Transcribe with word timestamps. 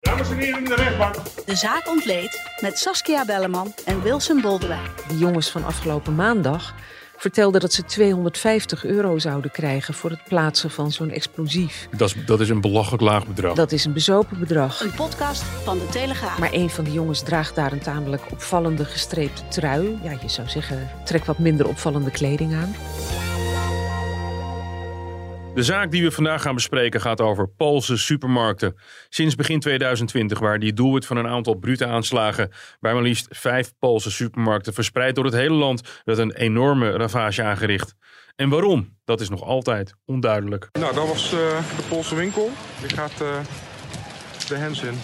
Dames 0.00 0.30
en 0.30 0.36
heren 0.38 0.58
in 0.58 0.64
de 0.64 0.74
rechtbank. 0.74 1.14
De 1.46 1.56
zaak 1.56 1.88
ontleed 1.88 2.40
met 2.60 2.78
Saskia 2.78 3.24
Belleman 3.24 3.74
en 3.84 4.02
Wilson 4.02 4.40
Boldewijn. 4.40 4.90
De 5.08 5.18
jongens 5.18 5.50
van 5.50 5.64
afgelopen 5.64 6.14
maandag 6.14 6.74
vertelden 7.16 7.60
dat 7.60 7.72
ze 7.72 7.84
250 7.84 8.84
euro 8.84 9.18
zouden 9.18 9.50
krijgen 9.50 9.94
voor 9.94 10.10
het 10.10 10.24
plaatsen 10.24 10.70
van 10.70 10.92
zo'n 10.92 11.10
explosief. 11.10 11.88
Dat 11.96 12.08
is, 12.08 12.24
dat 12.26 12.40
is 12.40 12.48
een 12.48 12.60
belachelijk 12.60 13.02
laag 13.02 13.26
bedrag. 13.26 13.54
Dat 13.54 13.72
is 13.72 13.84
een 13.84 13.92
bezopen 13.92 14.38
bedrag. 14.38 14.80
Een 14.80 14.94
podcast 14.94 15.42
van 15.42 15.78
de 15.78 15.86
Telegraaf. 15.86 16.38
Maar 16.38 16.52
een 16.52 16.70
van 16.70 16.84
de 16.84 16.92
jongens 16.92 17.22
draagt 17.22 17.54
daar 17.54 17.72
een 17.72 17.82
tamelijk 17.82 18.22
opvallende 18.30 18.84
gestreepte 18.84 19.42
trui. 19.48 19.98
Ja, 20.02 20.10
je 20.10 20.28
zou 20.28 20.48
zeggen, 20.48 20.90
trek 21.04 21.24
wat 21.24 21.38
minder 21.38 21.68
opvallende 21.68 22.10
kleding 22.10 22.54
aan. 22.54 22.74
De 25.54 25.62
zaak 25.62 25.90
die 25.90 26.02
we 26.02 26.10
vandaag 26.10 26.42
gaan 26.42 26.54
bespreken 26.54 27.00
gaat 27.00 27.20
over 27.20 27.48
Poolse 27.48 27.96
supermarkten. 27.96 28.76
Sinds 29.08 29.34
begin 29.34 29.60
2020 29.60 30.38
waren 30.38 30.60
die 30.60 30.72
doelwit 30.72 31.06
van 31.06 31.16
een 31.16 31.26
aantal 31.26 31.54
brute 31.54 31.86
aanslagen. 31.86 32.50
Bij 32.80 32.92
maar 32.92 33.02
liefst 33.02 33.26
vijf 33.30 33.72
Poolse 33.78 34.10
supermarkten 34.10 34.74
verspreid 34.74 35.14
door 35.14 35.24
het 35.24 35.34
hele 35.34 35.54
land 35.54 36.00
werd 36.04 36.18
een 36.18 36.32
enorme 36.32 36.90
ravage 36.90 37.42
aangericht. 37.42 37.94
En 38.36 38.48
waarom? 38.48 38.96
Dat 39.04 39.20
is 39.20 39.28
nog 39.28 39.42
altijd 39.42 39.94
onduidelijk. 40.04 40.68
Nou, 40.72 40.94
dat 40.94 41.08
was 41.08 41.32
eh, 41.32 41.38
de 41.76 41.82
Poolse 41.88 42.14
winkel. 42.14 42.50
Die 42.80 42.96
gaat 42.96 43.22
uh, 43.22 43.38
de 44.48 44.56
hens 44.56 44.82
in. 44.82 44.94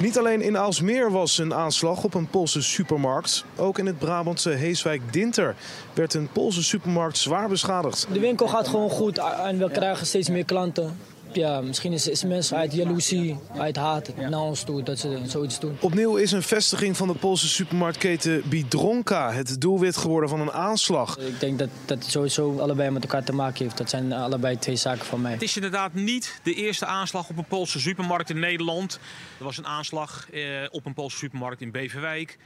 Niet 0.00 0.18
alleen 0.18 0.40
in 0.40 0.58
Aalsmeer 0.58 1.10
was 1.10 1.38
een 1.38 1.54
aanslag 1.54 2.04
op 2.04 2.14
een 2.14 2.28
Poolse 2.28 2.62
supermarkt. 2.62 3.44
Ook 3.56 3.78
in 3.78 3.86
het 3.86 3.98
Brabantse 3.98 4.50
Heeswijk-Dinter 4.50 5.54
werd 5.94 6.14
een 6.14 6.28
Poolse 6.32 6.62
supermarkt 6.62 7.18
zwaar 7.18 7.48
beschadigd. 7.48 8.06
De 8.12 8.20
winkel 8.20 8.48
gaat 8.48 8.68
gewoon 8.68 8.90
goed 8.90 9.18
en 9.18 9.58
we 9.58 9.70
krijgen 9.70 10.06
steeds 10.06 10.28
meer 10.28 10.44
klanten. 10.44 10.98
Ja, 11.32 11.60
misschien 11.60 11.92
is, 11.92 12.08
is 12.08 12.24
mensen 12.24 12.56
uit 12.56 12.72
jaloezie, 12.72 13.38
uit 13.56 13.76
haat 13.76 14.16
naar 14.16 14.40
ons 14.40 14.62
toe 14.62 14.82
dat 14.82 14.98
ze 14.98 15.18
zoiets 15.26 15.60
doen. 15.60 15.76
Opnieuw 15.80 16.16
is 16.16 16.32
een 16.32 16.42
vestiging 16.42 16.96
van 16.96 17.08
de 17.08 17.14
Poolse 17.14 17.48
supermarktketen 17.48 18.42
Bidronka 18.48 19.32
het 19.32 19.60
doelwit 19.60 19.96
geworden 19.96 20.28
van 20.30 20.40
een 20.40 20.52
aanslag. 20.52 21.18
Ik 21.18 21.40
denk 21.40 21.58
dat, 21.58 21.68
dat 21.84 21.98
het 21.98 22.10
sowieso 22.10 22.58
allebei 22.58 22.90
met 22.90 23.02
elkaar 23.02 23.24
te 23.24 23.32
maken 23.32 23.64
heeft. 23.64 23.78
Dat 23.78 23.90
zijn 23.90 24.12
allebei 24.12 24.58
twee 24.58 24.76
zaken 24.76 25.04
van 25.04 25.20
mij. 25.20 25.32
Het 25.32 25.42
is 25.42 25.56
inderdaad 25.56 25.94
niet 25.94 26.40
de 26.42 26.54
eerste 26.54 26.86
aanslag 26.86 27.28
op 27.28 27.38
een 27.38 27.44
Poolse 27.44 27.80
supermarkt 27.80 28.30
in 28.30 28.38
Nederland. 28.38 28.98
Er 29.38 29.44
was 29.44 29.58
een 29.58 29.66
aanslag 29.66 30.30
eh, 30.30 30.42
op 30.70 30.86
een 30.86 30.94
Poolse 30.94 31.16
supermarkt 31.16 31.60
in 31.60 31.70
Beverwijk. 31.70 32.38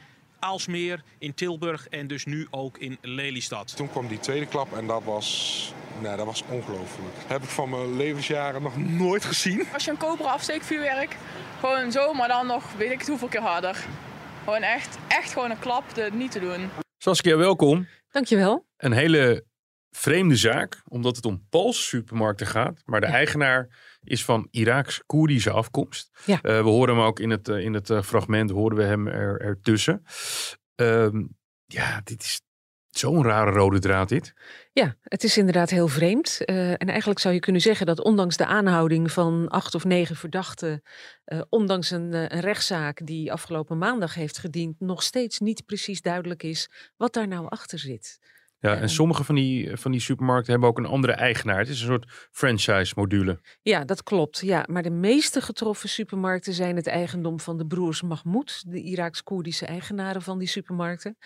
Aalsmeer, 0.44 1.02
in 1.18 1.34
Tilburg 1.34 1.88
en 1.88 2.06
dus 2.06 2.24
nu 2.24 2.46
ook 2.50 2.78
in 2.78 2.98
Lelystad. 3.00 3.76
Toen 3.76 3.90
kwam 3.90 4.08
die 4.08 4.18
tweede 4.18 4.46
klap 4.46 4.76
en 4.76 4.86
dat 4.86 5.04
was, 5.04 5.72
nee, 6.02 6.16
dat 6.16 6.26
was 6.26 6.42
ongelooflijk. 6.48 7.14
Heb 7.26 7.42
ik 7.42 7.48
van 7.48 7.70
mijn 7.70 7.96
levensjaren 7.96 8.62
nog 8.62 8.76
nooit 8.76 9.24
gezien. 9.24 9.66
Als 9.72 9.84
je 9.84 9.90
een 9.90 9.96
koperen 9.96 10.32
afsteekvuurwerk, 10.32 11.16
gewoon 11.60 11.92
zo, 11.92 12.12
maar 12.12 12.28
dan 12.28 12.46
nog 12.46 12.72
weet 12.72 12.90
ik 12.90 12.98
het 12.98 13.08
hoeveel 13.08 13.28
keer 13.28 13.40
harder. 13.40 13.84
Gewoon 14.44 14.62
echt, 14.62 14.98
echt 15.08 15.32
gewoon 15.32 15.50
een 15.50 15.58
klap, 15.58 15.94
de, 15.94 16.10
niet 16.12 16.30
te 16.30 16.40
doen. 16.40 16.70
Saskia, 16.98 17.36
welkom. 17.36 17.86
Dankjewel. 18.10 18.66
Een 18.76 18.92
hele 18.92 19.44
vreemde 19.90 20.36
zaak, 20.36 20.82
omdat 20.88 21.16
het 21.16 21.24
om 21.24 21.46
Poolse 21.48 21.82
supermarkten 21.82 22.46
gaat. 22.46 22.82
Maar 22.84 23.00
de 23.00 23.06
eigenaar 23.06 23.68
is 24.04 24.24
van 24.24 24.48
Iraaks-Koerdische 24.50 25.50
afkomst. 25.50 26.10
Ja. 26.26 26.34
Uh, 26.34 26.40
we 26.42 26.68
horen 26.68 26.94
hem 26.94 27.04
ook 27.04 27.20
in 27.20 27.30
het, 27.30 27.48
uh, 27.48 27.64
in 27.64 27.72
het 27.72 27.90
uh, 27.90 28.02
fragment, 28.02 28.50
horen 28.50 28.76
we 28.76 28.82
hem 28.82 29.08
er, 29.08 29.40
ertussen. 29.40 30.02
Um, 30.74 31.36
ja, 31.66 32.00
dit 32.04 32.22
is 32.22 32.40
zo'n 32.98 33.24
rare 33.24 33.50
rode 33.50 33.78
draad 33.78 34.08
dit. 34.08 34.34
Ja, 34.72 34.96
het 35.02 35.24
is 35.24 35.36
inderdaad 35.36 35.70
heel 35.70 35.88
vreemd. 35.88 36.38
Uh, 36.40 36.70
en 36.70 36.88
eigenlijk 36.88 37.20
zou 37.20 37.34
je 37.34 37.40
kunnen 37.40 37.62
zeggen 37.62 37.86
dat 37.86 38.00
ondanks 38.04 38.36
de 38.36 38.46
aanhouding 38.46 39.12
van 39.12 39.48
acht 39.48 39.74
of 39.74 39.84
negen 39.84 40.16
verdachten, 40.16 40.82
uh, 41.26 41.40
ondanks 41.48 41.90
een, 41.90 42.12
uh, 42.12 42.20
een, 42.22 42.40
rechtszaak 42.40 43.06
die 43.06 43.32
afgelopen 43.32 43.78
maandag 43.78 44.14
heeft 44.14 44.38
gediend, 44.38 44.80
nog 44.80 45.02
steeds 45.02 45.38
niet 45.38 45.64
precies 45.64 46.00
duidelijk 46.00 46.42
is 46.42 46.70
wat 46.96 47.12
daar 47.12 47.28
nou 47.28 47.46
achter 47.48 47.78
zit. 47.78 48.18
Ja, 48.64 48.76
en 48.76 48.88
sommige 48.88 49.24
van 49.24 49.34
die, 49.34 49.76
van 49.76 49.90
die 49.90 50.00
supermarkten 50.00 50.52
hebben 50.52 50.68
ook 50.68 50.78
een 50.78 50.86
andere 50.86 51.12
eigenaar. 51.12 51.58
Het 51.58 51.68
is 51.68 51.80
een 51.80 51.86
soort 51.86 52.28
franchise-module. 52.30 53.40
Ja, 53.62 53.84
dat 53.84 54.02
klopt. 54.02 54.40
Ja, 54.40 54.64
maar 54.70 54.82
de 54.82 54.90
meeste 54.90 55.40
getroffen 55.40 55.88
supermarkten 55.88 56.52
zijn 56.52 56.76
het 56.76 56.86
eigendom 56.86 57.40
van 57.40 57.58
de 57.58 57.66
broers 57.66 58.02
Mahmoud, 58.02 58.64
de 58.66 58.82
Iraaks-Koerdische 58.82 59.66
eigenaren 59.66 60.22
van 60.22 60.38
die 60.38 60.48
supermarkten. 60.48 61.16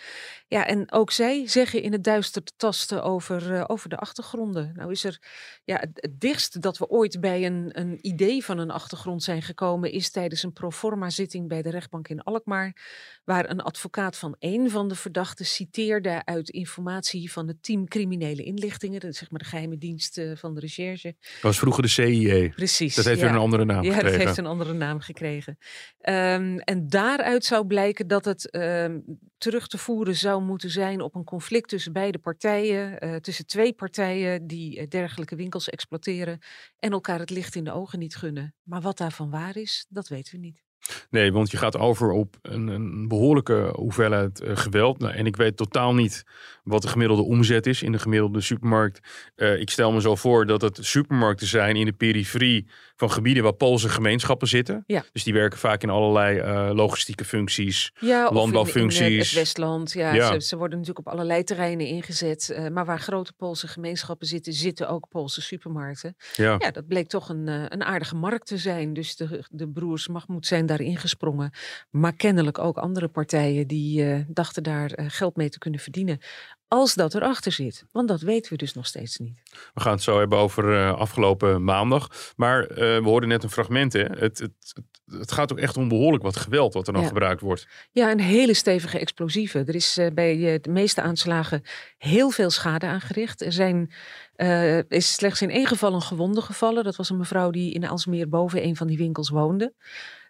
Ja, 0.47 0.65
en 0.65 0.91
ook 0.91 1.11
zij 1.11 1.47
zeggen 1.47 1.81
in 1.81 1.91
het 1.91 2.03
duister 2.03 2.43
te 2.43 2.53
tasten 2.55 3.03
over, 3.03 3.51
uh, 3.51 3.63
over 3.67 3.89
de 3.89 3.97
achtergronden. 3.97 4.71
Nou 4.75 4.91
is 4.91 5.03
er 5.03 5.19
ja, 5.63 5.75
het, 5.75 5.89
het 5.93 6.19
dichtst 6.19 6.61
dat 6.61 6.77
we 6.77 6.87
ooit 6.89 7.19
bij 7.19 7.45
een, 7.45 7.69
een 7.71 7.97
idee 8.01 8.45
van 8.45 8.57
een 8.57 8.71
achtergrond 8.71 9.23
zijn 9.23 9.41
gekomen, 9.41 9.91
is 9.91 10.11
tijdens 10.11 10.43
een 10.43 10.53
proforma-zitting 10.53 11.47
bij 11.47 11.61
de 11.61 11.69
rechtbank 11.69 12.07
in 12.07 12.21
Alkmaar, 12.21 12.75
waar 13.23 13.49
een 13.49 13.61
advocaat 13.61 14.17
van 14.17 14.35
één 14.39 14.69
van 14.69 14.87
de 14.87 14.95
verdachten 14.95 15.45
citeerde 15.45 16.25
uit 16.25 16.49
informatie 16.49 17.27
van 17.29 17.47
het 17.47 17.63
team 17.63 17.87
criminele 17.87 18.43
inlichtingen, 18.43 18.99
dat 18.99 19.11
is 19.11 19.17
zeg 19.17 19.31
maar 19.31 19.39
de 19.39 19.45
geheime 19.45 19.77
dienst 19.77 20.17
uh, 20.17 20.35
van 20.35 20.53
de 20.53 20.59
recherche. 20.59 21.15
Dat 21.19 21.41
was 21.41 21.59
vroeger 21.59 21.83
de 21.83 21.89
CIE. 21.89 22.49
Precies. 22.49 22.95
Dat 22.95 23.05
heeft 23.05 23.19
ja. 23.19 23.25
weer 23.25 23.35
een 23.35 23.41
andere 23.41 23.65
naam 23.65 23.83
ja, 23.83 23.93
gekregen. 23.93 24.17
dat 24.17 24.25
heeft 24.25 24.37
een 24.37 24.45
andere 24.45 24.73
naam 24.73 24.99
gekregen. 24.99 25.57
Um, 26.01 26.59
en 26.59 26.87
daaruit 26.87 27.45
zou 27.45 27.67
blijken 27.67 28.07
dat 28.07 28.25
het 28.25 28.55
um, 28.55 29.03
terug 29.37 29.67
te 29.67 29.77
voeren 29.77 30.15
zou 30.15 30.41
moeten 30.43 30.69
zijn 30.69 31.01
op 31.01 31.15
een 31.15 31.23
conflict 31.23 31.69
tussen 31.69 31.93
beide 31.93 32.17
partijen, 32.17 33.05
uh, 33.05 33.15
tussen 33.15 33.45
twee 33.45 33.73
partijen 33.73 34.47
die 34.47 34.79
uh, 34.79 34.87
dergelijke 34.87 35.35
winkels 35.35 35.69
exploiteren 35.69 36.39
en 36.79 36.91
elkaar 36.91 37.19
het 37.19 37.29
licht 37.29 37.55
in 37.55 37.63
de 37.63 37.71
ogen 37.71 37.99
niet 37.99 38.15
gunnen. 38.15 38.55
Maar 38.63 38.81
wat 38.81 38.97
daarvan 38.97 39.29
waar 39.29 39.57
is, 39.57 39.85
dat 39.89 40.07
weten 40.07 40.33
we 40.33 40.39
niet. 40.39 40.68
Nee, 41.09 41.31
want 41.31 41.51
je 41.51 41.57
gaat 41.57 41.77
over 41.77 42.11
op 42.11 42.37
een, 42.41 42.67
een 42.67 43.07
behoorlijke 43.07 43.71
hoeveelheid 43.75 44.41
uh, 44.41 44.57
geweld. 44.57 44.99
Nou, 44.99 45.13
en 45.13 45.25
ik 45.25 45.35
weet 45.35 45.57
totaal 45.57 45.93
niet 45.93 46.23
wat 46.63 46.81
de 46.81 46.87
gemiddelde 46.87 47.23
omzet 47.23 47.65
is 47.65 47.83
in 47.83 47.91
de 47.91 47.99
gemiddelde 47.99 48.41
supermarkt. 48.41 48.99
Uh, 49.35 49.59
ik 49.59 49.69
stel 49.69 49.91
me 49.91 50.01
zo 50.01 50.15
voor 50.15 50.45
dat 50.45 50.61
het 50.61 50.77
supermarkten 50.81 51.47
zijn 51.47 51.75
in 51.75 51.85
de 51.85 51.93
periferie 51.93 52.67
van 52.95 53.11
gebieden 53.11 53.43
waar 53.43 53.53
Poolse 53.53 53.89
gemeenschappen 53.89 54.47
zitten. 54.47 54.83
Ja. 54.85 55.03
Dus 55.11 55.23
die 55.23 55.33
werken 55.33 55.59
vaak 55.59 55.83
in 55.83 55.89
allerlei 55.89 56.39
uh, 56.39 56.69
logistieke 56.73 57.25
functies, 57.25 57.91
ja, 57.99 58.31
landbouwfuncties. 58.31 58.99
In, 58.99 59.11
in 59.11 59.19
het 59.19 59.33
Westland, 59.33 59.91
ja. 59.91 60.13
Ja. 60.13 60.33
Ze, 60.33 60.47
ze, 60.47 60.57
worden 60.57 60.79
natuurlijk 60.79 61.07
op 61.07 61.13
allerlei 61.13 61.43
terreinen 61.43 61.85
ingezet. 61.85 62.53
Uh, 62.53 62.67
maar 62.67 62.85
waar 62.85 62.99
grote 62.99 63.33
Poolse 63.33 63.67
gemeenschappen 63.67 64.27
zitten, 64.27 64.53
zitten 64.53 64.89
ook 64.89 65.07
Poolse 65.09 65.41
supermarkten. 65.41 66.15
Ja, 66.35 66.55
ja 66.59 66.71
dat 66.71 66.87
bleek 66.87 67.07
toch 67.07 67.29
een, 67.29 67.47
een 67.47 67.83
aardige 67.83 68.15
markt 68.15 68.47
te 68.47 68.57
zijn. 68.57 68.93
Dus 68.93 69.15
de, 69.15 69.43
de 69.49 69.69
broers 69.69 70.07
Mahmoud 70.07 70.45
zijn 70.45 70.65
daar 70.65 70.78
ingesprongen. 70.85 71.51
Maar 71.89 72.13
kennelijk 72.13 72.57
ook 72.57 72.77
andere 72.77 73.07
partijen 73.07 73.67
die 73.67 74.03
uh, 74.03 74.19
dachten 74.27 74.63
daar 74.63 74.91
geld 75.07 75.35
mee 75.35 75.49
te 75.49 75.57
kunnen 75.57 75.79
verdienen. 75.79 76.19
Als 76.67 76.93
dat 76.93 77.15
erachter 77.15 77.51
zit. 77.51 77.85
Want 77.91 78.07
dat 78.07 78.21
weten 78.21 78.51
we 78.51 78.57
dus 78.57 78.73
nog 78.73 78.85
steeds 78.85 79.17
niet. 79.17 79.41
We 79.73 79.81
gaan 79.81 79.93
het 79.93 80.03
zo 80.03 80.19
hebben 80.19 80.37
over 80.37 80.73
uh, 80.73 80.93
afgelopen 80.93 81.63
maandag. 81.63 82.33
Maar 82.35 82.67
we 82.67 83.01
hoorden 83.03 83.29
net 83.29 83.43
een 83.43 83.49
fragment. 83.49 83.93
Hè? 83.93 83.99
Het, 84.03 84.19
het, 84.19 84.39
het, 84.39 84.83
het, 85.05 85.31
gaat 85.31 85.51
ook 85.51 85.59
echt 85.59 85.77
om 85.77 85.87
behoorlijk 85.87 86.23
wat 86.23 86.37
geweld 86.37 86.73
wat 86.73 86.87
er 86.87 86.93
dan 86.93 87.01
Ja. 87.01 87.07
gebruikt 87.07 87.41
wordt. 87.41 87.67
Ja, 87.91 88.11
een 88.11 88.19
hele 88.19 88.53
stevige 88.53 88.99
explosieven. 88.99 89.67
Er 89.67 89.75
is 89.75 89.99
bij 90.13 90.59
de 90.61 90.69
meeste 90.69 91.01
aanslagen 91.01 91.63
heel 91.97 92.29
veel 92.29 92.49
schade 92.49 92.85
aangericht. 92.85 93.41
Er 93.41 93.51
zijn, 93.51 93.91
uh, 94.35 94.77
is 94.77 95.13
slechts 95.13 95.41
in 95.41 95.49
één 95.49 95.67
geval 95.67 95.93
een 95.93 96.01
gewonde 96.01 96.41
gevallen. 96.41 96.83
Dat 96.83 96.95
was 96.95 97.09
een 97.09 97.17
mevrouw 97.17 97.49
die 97.49 97.73
in 97.73 97.87
Alsmeer 97.87 98.29
boven 98.29 98.63
een 98.63 98.75
van 98.75 98.87
die 98.87 98.97
winkels 98.97 99.29
woonde. 99.29 99.73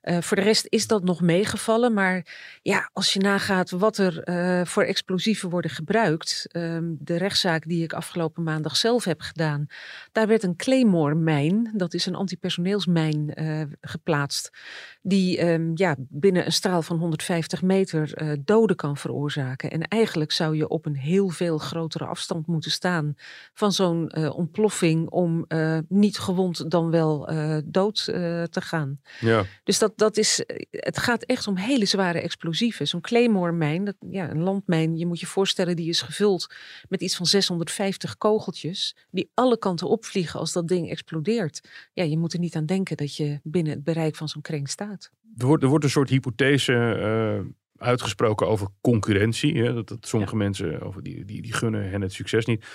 Uh, 0.04 0.18
voor 0.22 0.38
de 0.38 0.44
rest 0.44 0.66
is 0.70 0.88
dat 0.88 1.04
nog 1.04 1.22
meegevallen. 1.22 1.94
Maar 1.94 2.26
ja, 2.62 2.90
als 2.94 3.14
je 3.14 3.20
nagaat 3.20 3.70
wat 3.70 3.98
er 3.98 4.30
uh, 4.30 4.66
voor 4.66 4.84
explosieven 4.84 5.50
worden 5.50 5.72
gebruikt. 5.72 6.46
Ehm, 6.52 6.84
de 7.00 7.18
rechtszaak 7.18 7.68
die 7.68 7.84
ik 7.84 7.94
afgelopen 7.94 8.44
maandag 8.44 8.78
zelf 8.78 9.04
heb 9.04 9.22
gedaan, 9.22 9.66
daar 10.12 10.28
werd 10.28 10.44
een 10.44 10.56
Claymore-mijn, 10.56 11.72
dat 11.76 11.94
is 11.94 12.06
een 12.06 12.16
antipersoneelsmijn, 12.16 13.42
uh, 13.42 13.62
geplaatst, 13.82 14.50
die 15.02 15.38
ehm, 15.38 15.72
ja, 15.74 15.96
binnen 15.98 16.46
een 16.46 16.52
straal 16.52 16.82
van 16.82 16.98
150 16.98 17.62
meter 17.62 18.38
doden 18.46 18.76
kan 18.76 18.98
veroorzaken. 18.98 19.72
En 19.72 19.82
eigenlijk 19.88 20.32
zou 20.32 20.56
je 20.56 20.68
op 20.68 20.86
een 20.86 20.96
heel 20.96 21.30
veel 21.30 21.58
grotere 21.58 22.06
afstand 22.06 22.48
moeten 22.48 22.72
staan 22.72 23.16
van 23.54 23.72
zo'n 23.72 24.16
ontploffing 24.16 25.10
om 25.10 25.46
niet 25.88 26.20
gewond 26.20 26.72
dan 26.72 26.92
wel 26.92 27.30
dood 27.66 28.04
te 28.06 28.62
gaan. 28.62 29.00
Ja. 29.20 29.46
Dus 29.64 29.80
dat, 29.80 29.89
dat 29.96 30.18
is, 30.18 30.44
het 30.72 30.98
gaat 30.98 31.24
echt 31.24 31.48
om 31.48 31.56
hele 31.56 31.86
zware 31.86 32.22
explosieven. 32.22 32.88
Zo'n 32.88 33.02
Claymore-mijn, 33.02 33.84
dat, 33.84 33.96
ja, 34.10 34.30
een 34.30 34.42
landmijn, 34.42 34.98
je 34.98 35.06
moet 35.06 35.20
je 35.20 35.26
voorstellen, 35.26 35.76
die 35.76 35.90
is 35.90 36.02
gevuld 36.02 36.54
met 36.90 37.02
iets 37.02 37.16
van 37.16 37.26
650 37.26 38.18
kogeltjes, 38.18 38.96
die 39.12 39.32
alle 39.34 39.58
kanten 39.58 39.88
opvliegen 39.88 40.40
als 40.40 40.52
dat 40.52 40.68
ding 40.68 40.90
explodeert. 40.90 41.62
Ja, 41.94 42.04
je 42.04 42.18
moet 42.18 42.34
er 42.34 42.40
niet 42.40 42.56
aan 42.56 42.66
denken 42.66 42.98
dat 42.98 43.16
je 43.16 43.40
binnen 43.44 43.74
het 43.74 43.84
bereik 43.84 44.16
van 44.16 44.30
zo'n 44.30 44.42
kring 44.42 44.70
staat. 44.70 45.12
Er 45.38 45.46
wordt, 45.46 45.64
er 45.64 45.70
wordt 45.70 45.84
een 45.84 45.90
soort 45.90 46.10
hypothese 46.10 46.98
uh, 47.42 47.50
uitgesproken 47.80 48.48
over 48.48 48.68
concurrentie. 48.82 49.64
Hè? 49.64 49.74
Dat, 49.74 49.88
dat 49.88 50.08
sommige 50.08 50.32
ja. 50.32 50.38
mensen 50.38 50.82
over 50.82 51.04
die, 51.04 51.26
die, 51.26 51.42
die 51.42 51.54
gunnen 51.54 51.90
hen 51.90 52.02
het 52.02 52.14
succes 52.14 52.46
niet. 52.46 52.66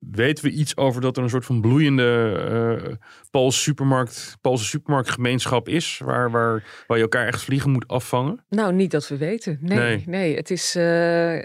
Weten 0.00 0.44
we 0.44 0.50
iets 0.50 0.76
over 0.76 1.00
dat 1.00 1.16
er 1.16 1.22
een 1.22 1.30
soort 1.30 1.44
van 1.44 1.60
bloeiende 1.60 2.82
uh, 2.88 2.94
Poolse 3.30 3.58
supermarkt, 3.58 4.36
Poolse 4.40 4.64
supermarktgemeenschap 4.64 5.68
is, 5.68 6.00
waar, 6.04 6.30
waar, 6.30 6.84
waar 6.86 6.96
je 6.96 7.02
elkaar 7.02 7.26
echt 7.26 7.42
vliegen 7.42 7.70
moet 7.70 7.88
afvangen? 7.88 8.44
Nou, 8.48 8.72
niet 8.72 8.90
dat 8.90 9.08
we 9.08 9.16
weten. 9.16 9.58
Nee, 9.60 9.78
nee. 9.78 10.02
nee 10.06 10.36
het 10.36 10.50
is, 10.50 10.76
uh, 10.76 10.82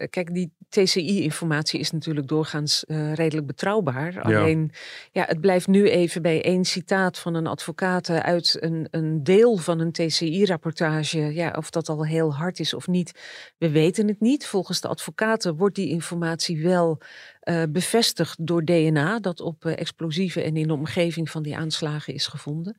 kijk, 0.10 0.34
die 0.34 0.54
TCI-informatie 0.83 1.80
is 1.80 1.92
natuurlijk 1.92 2.27
doorgaans 2.27 2.83
uh, 2.88 3.13
redelijk 3.13 3.48
betrouwbaar. 3.48 4.22
Alleen, 4.22 4.72
ja. 5.12 5.25
het 5.27 5.42
blijft 5.42 5.68
nu 5.68 5.89
even 5.89 6.22
bij 6.22 6.44
één 6.44 6.66
citaat 6.66 7.19
van 7.19 7.36
een 7.36 7.48
advocaat 7.48 8.10
uit 8.10 8.57
een, 8.60 8.88
een 8.92 9.24
deel 9.24 9.57
van 9.57 9.80
een 9.80 9.92
TCI-rapportage. 9.92 11.33
Ja, 11.33 11.54
of 11.57 11.69
dat 11.69 11.89
al 11.89 12.06
heel 12.06 12.33
hard 12.33 12.60
is 12.60 12.74
of 12.74 12.88
niet, 12.88 13.19
we 13.57 13.69
weten 13.69 14.07
het 14.07 14.19
niet. 14.19 14.48
Volgens 14.48 14.81
de 14.81 14.88
advocaten 14.88 15.56
wordt 15.56 15.75
die 15.75 15.89
informatie 15.89 16.63
wel 16.63 17.01
uh, 17.44 17.63
bevestigd 17.69 18.48
door 18.48 18.63
DNA, 18.63 19.19
dat 19.19 19.39
op 19.39 19.66
uh, 19.66 19.78
explosieven 19.78 20.44
en 20.44 20.57
in 20.57 20.68
de 20.68 20.74
omgeving 20.74 21.30
van 21.30 21.44
die 21.44 21.57
aanslagen 21.57 22.13
is 22.13 22.28
gevonden. 22.28 22.78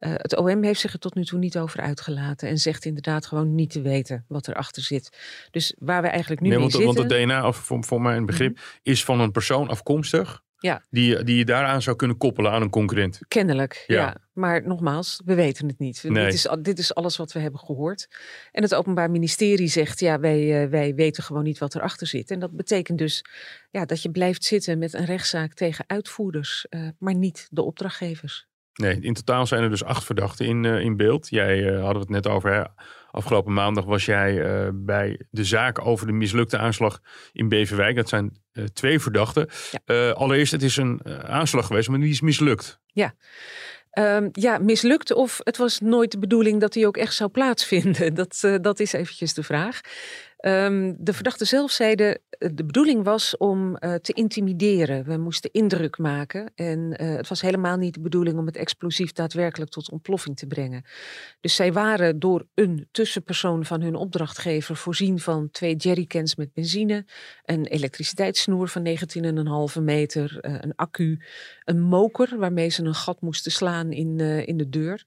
Uh, 0.00 0.10
het 0.14 0.36
OM 0.36 0.62
heeft 0.62 0.80
zich 0.80 0.92
er 0.92 0.98
tot 0.98 1.14
nu 1.14 1.24
toe 1.24 1.38
niet 1.38 1.58
over 1.58 1.80
uitgelaten 1.80 2.48
en 2.48 2.58
zegt 2.58 2.84
inderdaad 2.84 3.26
gewoon 3.26 3.54
niet 3.54 3.70
te 3.70 3.80
weten 3.80 4.24
wat 4.28 4.48
erachter 4.48 4.82
zit. 4.82 5.18
Dus 5.50 5.74
waar 5.78 6.02
we 6.02 6.08
eigenlijk 6.08 6.40
nu 6.40 6.48
nee, 6.48 6.58
mee 6.58 6.68
want, 6.68 6.82
zitten... 6.82 6.94
Want 6.94 7.12
het 7.12 7.22
DNA, 7.22 7.46
of 7.46 7.56
voor, 7.56 7.84
voor 7.84 8.00
mijn 8.00 8.26
begrip, 8.26 8.50
mm 8.50 8.56
-hmm. 8.56 8.80
is 8.82 9.04
van 9.04 9.20
een 9.20 9.32
persoon 9.32 9.68
afkomstig. 9.68 10.44
Ja. 10.58 10.82
Die, 10.90 11.24
die 11.24 11.36
je 11.36 11.44
daaraan 11.44 11.82
zou 11.82 11.96
kunnen 11.96 12.16
koppelen 12.16 12.52
aan 12.52 12.62
een 12.62 12.70
concurrent. 12.70 13.20
Kennelijk, 13.28 13.84
ja. 13.86 13.96
ja. 13.96 14.16
Maar 14.32 14.66
nogmaals, 14.66 15.20
we 15.24 15.34
weten 15.34 15.68
het 15.68 15.78
niet. 15.78 16.02
Nee. 16.02 16.24
Dit, 16.24 16.34
is, 16.34 16.48
dit 16.62 16.78
is 16.78 16.94
alles 16.94 17.16
wat 17.16 17.32
we 17.32 17.40
hebben 17.40 17.60
gehoord. 17.60 18.08
En 18.52 18.62
het 18.62 18.74
Openbaar 18.74 19.10
Ministerie 19.10 19.68
zegt, 19.68 20.00
ja, 20.00 20.20
wij, 20.20 20.62
uh, 20.62 20.70
wij 20.70 20.94
weten 20.94 21.22
gewoon 21.22 21.42
niet 21.42 21.58
wat 21.58 21.74
erachter 21.74 22.06
zit. 22.06 22.30
En 22.30 22.38
dat 22.38 22.56
betekent 22.56 22.98
dus 22.98 23.24
ja, 23.70 23.84
dat 23.84 24.02
je 24.02 24.10
blijft 24.10 24.44
zitten 24.44 24.78
met 24.78 24.94
een 24.94 25.04
rechtszaak 25.04 25.54
tegen 25.54 25.84
uitvoerders, 25.86 26.66
uh, 26.70 26.88
maar 26.98 27.14
niet 27.14 27.48
de 27.50 27.62
opdrachtgevers. 27.62 28.46
Nee, 28.76 29.00
in 29.00 29.14
totaal 29.14 29.46
zijn 29.46 29.62
er 29.62 29.70
dus 29.70 29.84
acht 29.84 30.04
verdachten 30.04 30.46
in, 30.46 30.64
uh, 30.64 30.80
in 30.80 30.96
beeld. 30.96 31.28
Jij 31.28 31.58
uh, 31.58 31.70
hadden 31.70 31.92
we 31.92 31.98
het 31.98 32.24
net 32.24 32.26
over. 32.26 32.52
Hè? 32.52 32.62
Afgelopen 33.10 33.52
maandag 33.52 33.84
was 33.84 34.04
jij 34.04 34.32
uh, 34.32 34.68
bij 34.72 35.20
de 35.30 35.44
zaak 35.44 35.86
over 35.86 36.06
de 36.06 36.12
mislukte 36.12 36.58
aanslag 36.58 37.00
in 37.32 37.48
Beverwijk. 37.48 37.96
Dat 37.96 38.08
zijn 38.08 38.36
twee 38.72 39.00
verdachten. 39.00 39.48
Ja. 39.86 40.10
allereerst, 40.10 40.52
het 40.52 40.62
is 40.62 40.76
een 40.76 41.00
aanslag 41.24 41.66
geweest, 41.66 41.88
maar 41.88 42.00
die 42.00 42.10
is 42.10 42.20
mislukt. 42.20 42.80
Ja. 42.86 43.14
Um, 43.98 44.28
ja, 44.32 44.58
mislukt 44.58 45.12
of 45.12 45.40
het 45.42 45.56
was 45.56 45.80
nooit 45.80 46.10
de 46.10 46.18
bedoeling 46.18 46.60
dat 46.60 46.72
die 46.72 46.86
ook 46.86 46.96
echt 46.96 47.14
zou 47.14 47.30
plaatsvinden. 47.30 48.14
Dat, 48.20 48.40
dat 48.60 48.80
is 48.80 48.92
eventjes 48.92 49.34
de 49.34 49.42
vraag. 49.42 49.80
Um, 50.46 50.96
de 50.98 51.12
verdachten 51.12 51.46
zelf 51.46 51.70
zeiden, 51.70 52.20
de 52.38 52.64
bedoeling 52.64 53.04
was 53.04 53.36
om 53.36 53.76
uh, 53.80 53.94
te 53.94 54.12
intimideren. 54.12 55.04
We 55.04 55.16
moesten 55.16 55.52
indruk 55.52 55.98
maken 55.98 56.52
en 56.54 56.78
uh, 57.02 57.16
het 57.16 57.28
was 57.28 57.40
helemaal 57.40 57.76
niet 57.76 57.94
de 57.94 58.00
bedoeling 58.00 58.38
om 58.38 58.46
het 58.46 58.56
explosief 58.56 59.12
daadwerkelijk 59.12 59.70
tot 59.70 59.90
ontploffing 59.90 60.36
te 60.36 60.46
brengen. 60.46 60.84
Dus 61.40 61.54
zij 61.54 61.72
waren 61.72 62.18
door 62.18 62.46
een 62.54 62.88
tussenpersoon 62.90 63.64
van 63.64 63.80
hun 63.80 63.94
opdrachtgever 63.94 64.76
voorzien 64.76 65.18
van 65.20 65.50
twee 65.50 65.76
jerrycans 65.76 66.36
met 66.36 66.52
benzine, 66.52 67.06
een 67.44 67.66
elektriciteitssnoer 67.66 68.68
van 68.68 68.96
19,5 69.76 69.82
meter, 69.82 70.38
een 70.40 70.74
accu, 70.74 71.20
een 71.64 71.80
moker 71.80 72.38
waarmee 72.38 72.68
ze 72.68 72.84
een 72.84 72.94
gat 72.94 73.20
moesten 73.20 73.52
slaan 73.52 73.92
in, 73.92 74.20
in 74.20 74.56
de 74.56 74.68
deur. 74.68 75.04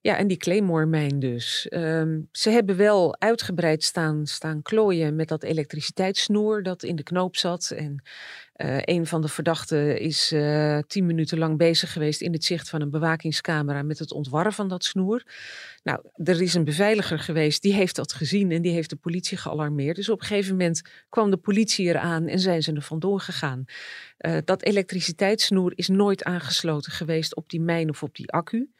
Ja, 0.00 0.16
en 0.16 0.26
die 0.26 0.36
Claymore-mijn 0.36 1.18
dus. 1.18 1.66
Um, 1.70 2.28
ze 2.32 2.50
hebben 2.50 2.76
wel 2.76 3.20
uitgebreid 3.20 3.84
staan, 3.84 4.26
staan 4.26 4.62
klooien 4.62 5.16
met 5.16 5.28
dat 5.28 5.42
elektriciteitssnoer 5.42 6.62
dat 6.62 6.82
in 6.82 6.96
de 6.96 7.02
knoop 7.02 7.36
zat. 7.36 7.70
En 7.70 8.02
uh, 8.56 8.78
een 8.80 9.06
van 9.06 9.20
de 9.20 9.28
verdachten 9.28 10.00
is 10.00 10.32
uh, 10.32 10.78
tien 10.86 11.06
minuten 11.06 11.38
lang 11.38 11.56
bezig 11.56 11.92
geweest 11.92 12.20
in 12.20 12.32
het 12.32 12.44
zicht 12.44 12.68
van 12.68 12.80
een 12.80 12.90
bewakingscamera 12.90 13.82
met 13.82 13.98
het 13.98 14.12
ontwarren 14.12 14.52
van 14.52 14.68
dat 14.68 14.84
snoer. 14.84 15.22
Nou, 15.82 16.00
er 16.14 16.42
is 16.42 16.54
een 16.54 16.64
beveiliger 16.64 17.18
geweest, 17.18 17.62
die 17.62 17.74
heeft 17.74 17.96
dat 17.96 18.12
gezien 18.12 18.50
en 18.50 18.62
die 18.62 18.72
heeft 18.72 18.90
de 18.90 18.96
politie 18.96 19.38
gealarmeerd. 19.38 19.96
Dus 19.96 20.08
op 20.08 20.20
een 20.20 20.26
gegeven 20.26 20.56
moment 20.56 20.82
kwam 21.08 21.30
de 21.30 21.36
politie 21.36 21.86
eraan 21.86 22.26
en 22.26 22.40
zijn 22.40 22.62
ze 22.62 22.72
er 22.72 22.82
vandoor 22.82 23.20
gegaan. 23.20 23.64
Uh, 24.18 24.36
dat 24.44 24.62
elektriciteitssnoer 24.62 25.72
is 25.74 25.88
nooit 25.88 26.24
aangesloten 26.24 26.92
geweest 26.92 27.36
op 27.36 27.48
die 27.50 27.60
mijn 27.60 27.88
of 27.88 28.02
op 28.02 28.16
die 28.16 28.30
accu. 28.30 28.70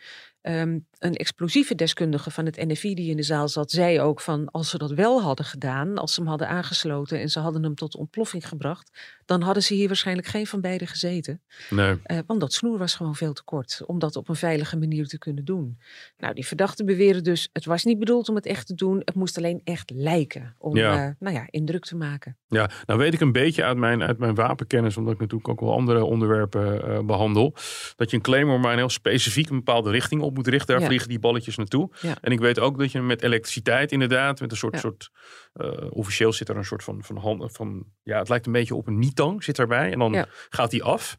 Um, 0.42 0.86
een 0.98 1.14
explosieve 1.14 1.74
deskundige 1.74 2.30
van 2.30 2.44
het 2.44 2.56
NFI 2.56 2.94
die 2.94 3.10
in 3.10 3.16
de 3.16 3.22
zaal 3.22 3.48
zat, 3.48 3.70
zei 3.70 4.00
ook 4.00 4.20
van 4.20 4.50
als 4.50 4.70
ze 4.70 4.78
dat 4.78 4.90
wel 4.90 5.22
hadden 5.22 5.46
gedaan, 5.46 5.98
als 5.98 6.14
ze 6.14 6.20
hem 6.20 6.28
hadden 6.28 6.48
aangesloten 6.48 7.20
en 7.20 7.28
ze 7.28 7.40
hadden 7.40 7.62
hem 7.62 7.74
tot 7.74 7.96
ontploffing 7.96 8.48
gebracht, 8.48 9.18
dan 9.24 9.42
hadden 9.42 9.62
ze 9.62 9.74
hier 9.74 9.86
waarschijnlijk 9.86 10.26
geen 10.26 10.46
van 10.46 10.60
beiden 10.60 10.88
gezeten. 10.88 11.42
Nee. 11.70 11.90
Uh, 12.06 12.18
want 12.26 12.40
dat 12.40 12.52
snoer 12.52 12.78
was 12.78 12.94
gewoon 12.94 13.14
veel 13.14 13.32
te 13.32 13.44
kort 13.44 13.82
om 13.86 13.98
dat 13.98 14.16
op 14.16 14.28
een 14.28 14.36
veilige 14.36 14.76
manier 14.76 15.06
te 15.06 15.18
kunnen 15.18 15.44
doen. 15.44 15.78
Nou, 16.18 16.34
die 16.34 16.46
verdachten 16.46 16.86
beweren 16.86 17.24
dus, 17.24 17.48
het 17.52 17.64
was 17.64 17.84
niet 17.84 17.98
bedoeld 17.98 18.28
om 18.28 18.34
het 18.34 18.46
echt 18.46 18.66
te 18.66 18.74
doen, 18.74 19.02
het 19.04 19.14
moest 19.14 19.36
alleen 19.36 19.60
echt 19.64 19.90
lijken 19.90 20.54
om 20.58 20.76
ja. 20.76 21.06
Uh, 21.06 21.12
nou 21.18 21.34
ja, 21.34 21.46
indruk 21.50 21.84
te 21.84 21.96
maken. 21.96 22.36
Ja, 22.46 22.70
nou 22.86 22.98
weet 22.98 23.14
ik 23.14 23.20
een 23.20 23.32
beetje 23.32 23.64
uit 23.64 23.76
mijn, 23.76 24.02
uit 24.02 24.18
mijn 24.18 24.34
wapenkennis, 24.34 24.96
omdat 24.96 25.12
ik 25.12 25.20
natuurlijk 25.20 25.48
ook 25.48 25.60
wel 25.60 25.72
andere 25.72 26.04
onderwerpen 26.04 26.88
uh, 26.88 26.98
behandel, 27.00 27.54
dat 27.96 28.10
je 28.10 28.16
een 28.16 28.22
claymore 28.22 28.58
maar 28.58 28.72
een 28.72 28.78
heel 28.78 28.88
specifiek 28.88 29.48
een 29.48 29.56
bepaalde 29.56 29.90
richting 29.90 30.22
op 30.22 30.34
moet 30.34 30.46
richten. 30.46 30.80
Ja. 30.80 30.87
Vliegen 30.88 31.08
die 31.08 31.18
balletjes 31.18 31.56
naartoe. 31.56 31.90
En 32.20 32.32
ik 32.32 32.40
weet 32.40 32.58
ook 32.58 32.78
dat 32.78 32.92
je 32.92 33.00
met 33.00 33.22
elektriciteit 33.22 33.92
inderdaad, 33.92 34.40
met 34.40 34.50
een 34.50 34.56
soort, 34.56 34.78
soort 34.78 35.10
uh, 35.54 35.70
officieel 35.90 36.32
zit 36.32 36.48
er 36.48 36.56
een 36.56 36.64
soort 36.64 36.84
van, 36.84 37.04
van, 37.04 37.16
hand, 37.16 37.52
van, 37.52 37.84
ja, 38.02 38.18
het 38.18 38.28
lijkt 38.28 38.46
een 38.46 38.52
beetje 38.52 38.74
op 38.74 38.86
een 38.86 38.98
nietang 38.98 39.44
zit 39.44 39.58
erbij. 39.58 39.92
En 39.92 39.98
dan 39.98 40.26
gaat 40.48 40.70
die 40.70 40.82
af. 40.82 41.18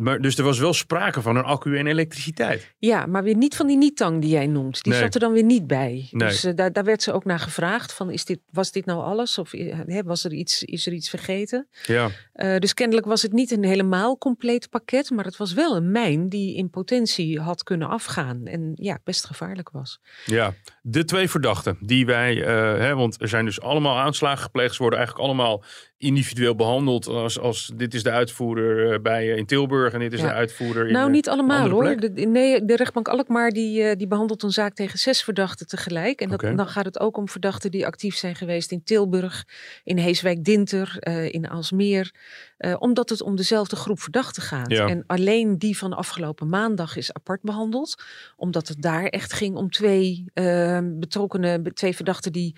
Maar, 0.00 0.20
dus 0.20 0.38
er 0.38 0.44
was 0.44 0.58
wel 0.58 0.72
sprake 0.72 1.22
van 1.22 1.36
een 1.36 1.44
accu 1.44 1.78
en 1.78 1.86
elektriciteit. 1.86 2.74
Ja, 2.78 3.06
maar 3.06 3.22
weer 3.22 3.36
niet 3.36 3.56
van 3.56 3.66
die 3.66 3.76
nietang 3.76 4.20
die 4.20 4.30
jij 4.30 4.46
noemt. 4.46 4.82
Die 4.82 4.92
Nee. 4.92 5.02
zat 5.02 5.14
er 5.14 5.20
dan 5.20 5.32
weer 5.32 5.44
niet 5.44 5.66
bij. 5.66 6.08
Nee. 6.10 6.28
Dus 6.28 6.44
eh, 6.44 6.54
daar, 6.54 6.72
daar 6.72 6.84
werd 6.84 7.02
ze 7.02 7.12
ook 7.12 7.24
naar 7.24 7.38
gevraagd. 7.38 7.92
Van, 7.92 8.10
is 8.10 8.24
dit, 8.24 8.38
was 8.50 8.72
dit 8.72 8.84
nou 8.84 9.02
alles? 9.02 9.38
Of 9.38 9.52
eh, 9.54 9.98
was 10.04 10.24
er 10.24 10.32
iets, 10.32 10.62
is 10.64 10.86
er 10.86 10.92
iets 10.92 11.10
vergeten? 11.10 11.68
Ja, 11.86 12.08
Eh, 12.32 12.56
dus 12.58 12.74
kennelijk 12.74 13.06
was 13.06 13.22
het 13.22 13.32
niet 13.32 13.50
een 13.50 13.64
helemaal 13.64 14.18
compleet 14.18 14.68
pakket. 14.70 15.10
Maar 15.10 15.24
het 15.24 15.36
was 15.36 15.52
wel 15.52 15.76
een 15.76 15.90
mijn 15.90 16.28
die 16.28 16.56
in 16.56 16.70
potentie 16.70 17.40
had 17.40 17.62
kunnen 17.62 17.88
afgaan. 17.88 18.46
En 18.46 18.72
ja, 18.74 18.98
best 19.04 19.24
gevaarlijk 19.26 19.70
was. 19.70 20.00
ja. 20.26 20.54
De 20.82 21.04
twee 21.04 21.30
verdachten 21.30 21.76
die 21.80 22.06
wij, 22.06 22.42
eh, 22.44 22.78
hè, 22.80 22.94
want 22.94 23.20
er 23.22 23.28
zijn 23.28 23.44
dus 23.44 23.60
allemaal 23.60 23.98
aanslagen 23.98 24.42
gepleegd. 24.42 24.74
Ze 24.74 24.82
worden 24.82 24.98
eigenlijk 24.98 25.28
allemaal 25.28 25.64
individueel 25.98 26.54
behandeld. 26.54 27.06
Als, 27.06 27.38
als 27.38 27.70
dit 27.76 27.94
is 27.94 28.02
de 28.02 28.10
uitvoerder 28.10 29.00
bij, 29.02 29.26
in 29.28 29.46
Tilburg 29.46 29.89
en 29.94 30.00
dit 30.00 30.12
is 30.12 30.20
Ja. 30.20 30.32
uitvoerder 30.32 30.92
nou, 30.92 31.10
niet 31.10 31.28
allemaal 31.28 31.68
hoor. 31.68 31.96
De, 31.96 32.08
nee, 32.08 32.64
de 32.64 32.76
rechtbank 32.76 33.08
Alkmaar 33.08 33.50
die, 33.50 33.82
eh, 33.82 33.96
die 33.96 34.06
behandelt 34.06 34.42
een 34.42 34.50
zaak 34.50 34.74
tegen 34.74 34.98
zes 34.98 35.22
verdachten 35.22 35.66
tegelijk. 35.66 36.20
En 36.20 36.28
dat, 36.28 36.40
dan 36.40 36.68
gaat 36.68 36.84
het 36.84 37.00
ook 37.00 37.16
om 37.16 37.28
verdachten 37.28 37.70
die 37.70 37.86
actief 37.86 38.16
zijn 38.16 38.34
geweest 38.34 38.72
in 38.72 38.82
Tilburg, 38.84 39.44
in 39.84 39.98
Heeswijk-Dinter, 39.98 40.96
eh, 40.98 41.32
in 41.32 41.48
Aalsmeer. 41.48 42.10
eh, 42.56 42.76
omdat 42.78 43.08
het 43.08 43.22
om 43.22 43.36
dezelfde 43.36 43.76
groep 43.76 44.00
verdachten 44.00 44.42
gaat. 44.42 44.70
Ja. 44.70 44.88
En 44.88 45.04
alleen 45.06 45.58
die 45.58 45.78
van 45.78 45.92
afgelopen 45.92 46.48
maandag 46.48 46.96
is 46.96 47.12
apart 47.12 47.42
behandeld. 47.42 48.02
Omdat 48.36 48.68
het 48.68 48.82
daar 48.82 49.04
echt 49.04 49.32
ging 49.32 49.56
om 49.56 49.70
twee 49.70 50.24
eh, 50.34 50.78
betrokkenen, 50.82 51.74
twee 51.74 51.96
verdachten 51.96 52.32
die 52.32 52.56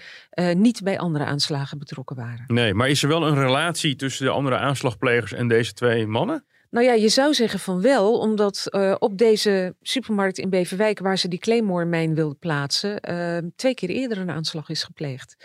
niet 0.57 0.83
bij 0.83 0.99
andere 0.99 1.25
aanslagen 1.25 1.79
betrokken 1.79 2.17
waren. 2.17 2.45
Nee, 2.47 2.75
maar 2.75 2.89
is 2.89 3.03
er 3.03 3.09
wel 3.09 3.27
een 3.27 3.39
relatie 3.39 3.97
tussen 3.97 4.25
de 4.25 4.31
andere 4.33 4.57
aanslagplegers 4.57 5.33
en 5.33 5.49
deze 5.49 5.73
twee 5.73 6.07
mannen? 6.07 6.45
Nou 6.73 6.87
ja, 6.87 6.93
je 6.93 7.09
zou 7.09 7.35
zeggen 7.35 7.61
van 7.61 7.81
wel, 7.81 8.19
omdat 8.19 8.67
eh, 8.67 8.95
op 8.99 9.19
deze 9.19 9.75
supermarkt 9.83 10.39
in 10.39 10.51
Beverwijk, 10.51 10.99
waar 10.99 11.19
ze 11.19 11.29
die 11.29 11.39
Claymore-mijn 11.39 12.15
wilden 12.15 12.39
plaatsen, 12.39 13.01
eh, 13.01 13.39
twee 13.57 13.75
keer 13.75 13.89
eerder 13.89 14.19
een 14.19 14.31
aanslag 14.31 14.69
is 14.69 14.83
gepleegd. 14.83 15.37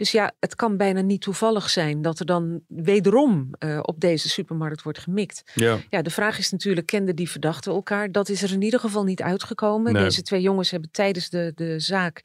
Dus 0.00 0.12
ja, 0.12 0.32
het 0.38 0.54
kan 0.54 0.76
bijna 0.76 1.00
niet 1.00 1.20
toevallig 1.20 1.70
zijn 1.70 2.02
dat 2.02 2.18
er 2.18 2.26
dan 2.26 2.60
wederom 2.68 3.50
uh, 3.58 3.78
op 3.82 4.00
deze 4.00 4.28
supermarkt 4.28 4.82
wordt 4.82 4.98
gemikt. 4.98 5.42
Ja. 5.54 5.78
ja, 5.90 6.02
de 6.02 6.10
vraag 6.10 6.38
is 6.38 6.50
natuurlijk, 6.50 6.86
kenden 6.86 7.16
die 7.16 7.30
verdachten 7.30 7.72
elkaar? 7.72 8.12
Dat 8.12 8.28
is 8.28 8.42
er 8.42 8.52
in 8.52 8.62
ieder 8.62 8.80
geval 8.80 9.04
niet 9.04 9.22
uitgekomen. 9.22 9.92
Nee. 9.92 10.02
Deze 10.02 10.22
twee 10.22 10.40
jongens 10.40 10.70
hebben 10.70 10.90
tijdens 10.90 11.28
de, 11.28 11.52
de 11.54 11.80
zaak 11.80 12.22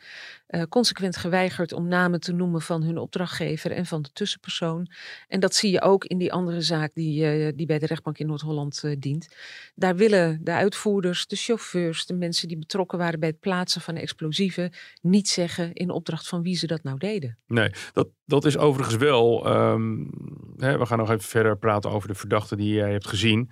uh, 0.49 0.61
consequent 0.69 1.17
geweigerd 1.17 1.73
om 1.73 1.87
namen 1.87 2.19
te 2.19 2.31
noemen 2.31 2.61
van 2.61 2.83
hun 2.83 2.97
opdrachtgever 2.97 3.71
en 3.71 3.85
van 3.85 4.01
de 4.01 4.09
tussenpersoon. 4.13 4.87
En 5.27 5.39
dat 5.39 5.55
zie 5.55 5.71
je 5.71 5.81
ook 5.81 6.05
in 6.05 6.17
die 6.17 6.33
andere 6.33 6.61
zaak 6.61 6.91
die, 6.93 7.45
uh, 7.45 7.51
die 7.55 7.65
bij 7.65 7.79
de 7.79 7.85
rechtbank 7.85 8.17
in 8.17 8.27
Noord-Holland 8.27 8.83
dient. 8.99 9.27
Daar 9.75 9.95
willen 9.95 10.39
de 10.43 10.51
uitvoerders, 10.51 11.27
de 11.27 11.35
chauffeurs, 11.35 12.05
de 12.05 12.13
mensen 12.13 12.47
die 12.47 12.57
betrokken 12.57 12.97
waren 12.97 13.19
bij 13.19 13.29
het 13.29 13.39
plaatsen 13.39 13.81
van 13.81 13.95
explosieven 13.95 14.71
niet 15.01 15.29
zeggen 15.29 15.73
in 15.73 15.89
opdracht 15.89 16.27
van 16.27 16.41
wie 16.41 16.55
ze 16.55 16.67
dat 16.67 16.83
nou 16.83 16.97
deden. 16.97 17.37
Nee, 17.47 17.64
dat, 17.93 18.07
dat 18.25 18.45
is 18.45 18.57
overigens 18.57 18.95
wel. 18.95 19.47
Um, 19.55 20.09
hè, 20.57 20.77
we 20.77 20.85
gaan 20.85 20.97
nog 20.97 21.09
even 21.09 21.29
verder 21.29 21.57
praten 21.57 21.91
over 21.91 22.07
de 22.07 22.15
verdachte 22.15 22.55
die 22.55 22.73
jij 22.73 22.91
hebt 22.91 23.07
gezien. 23.07 23.49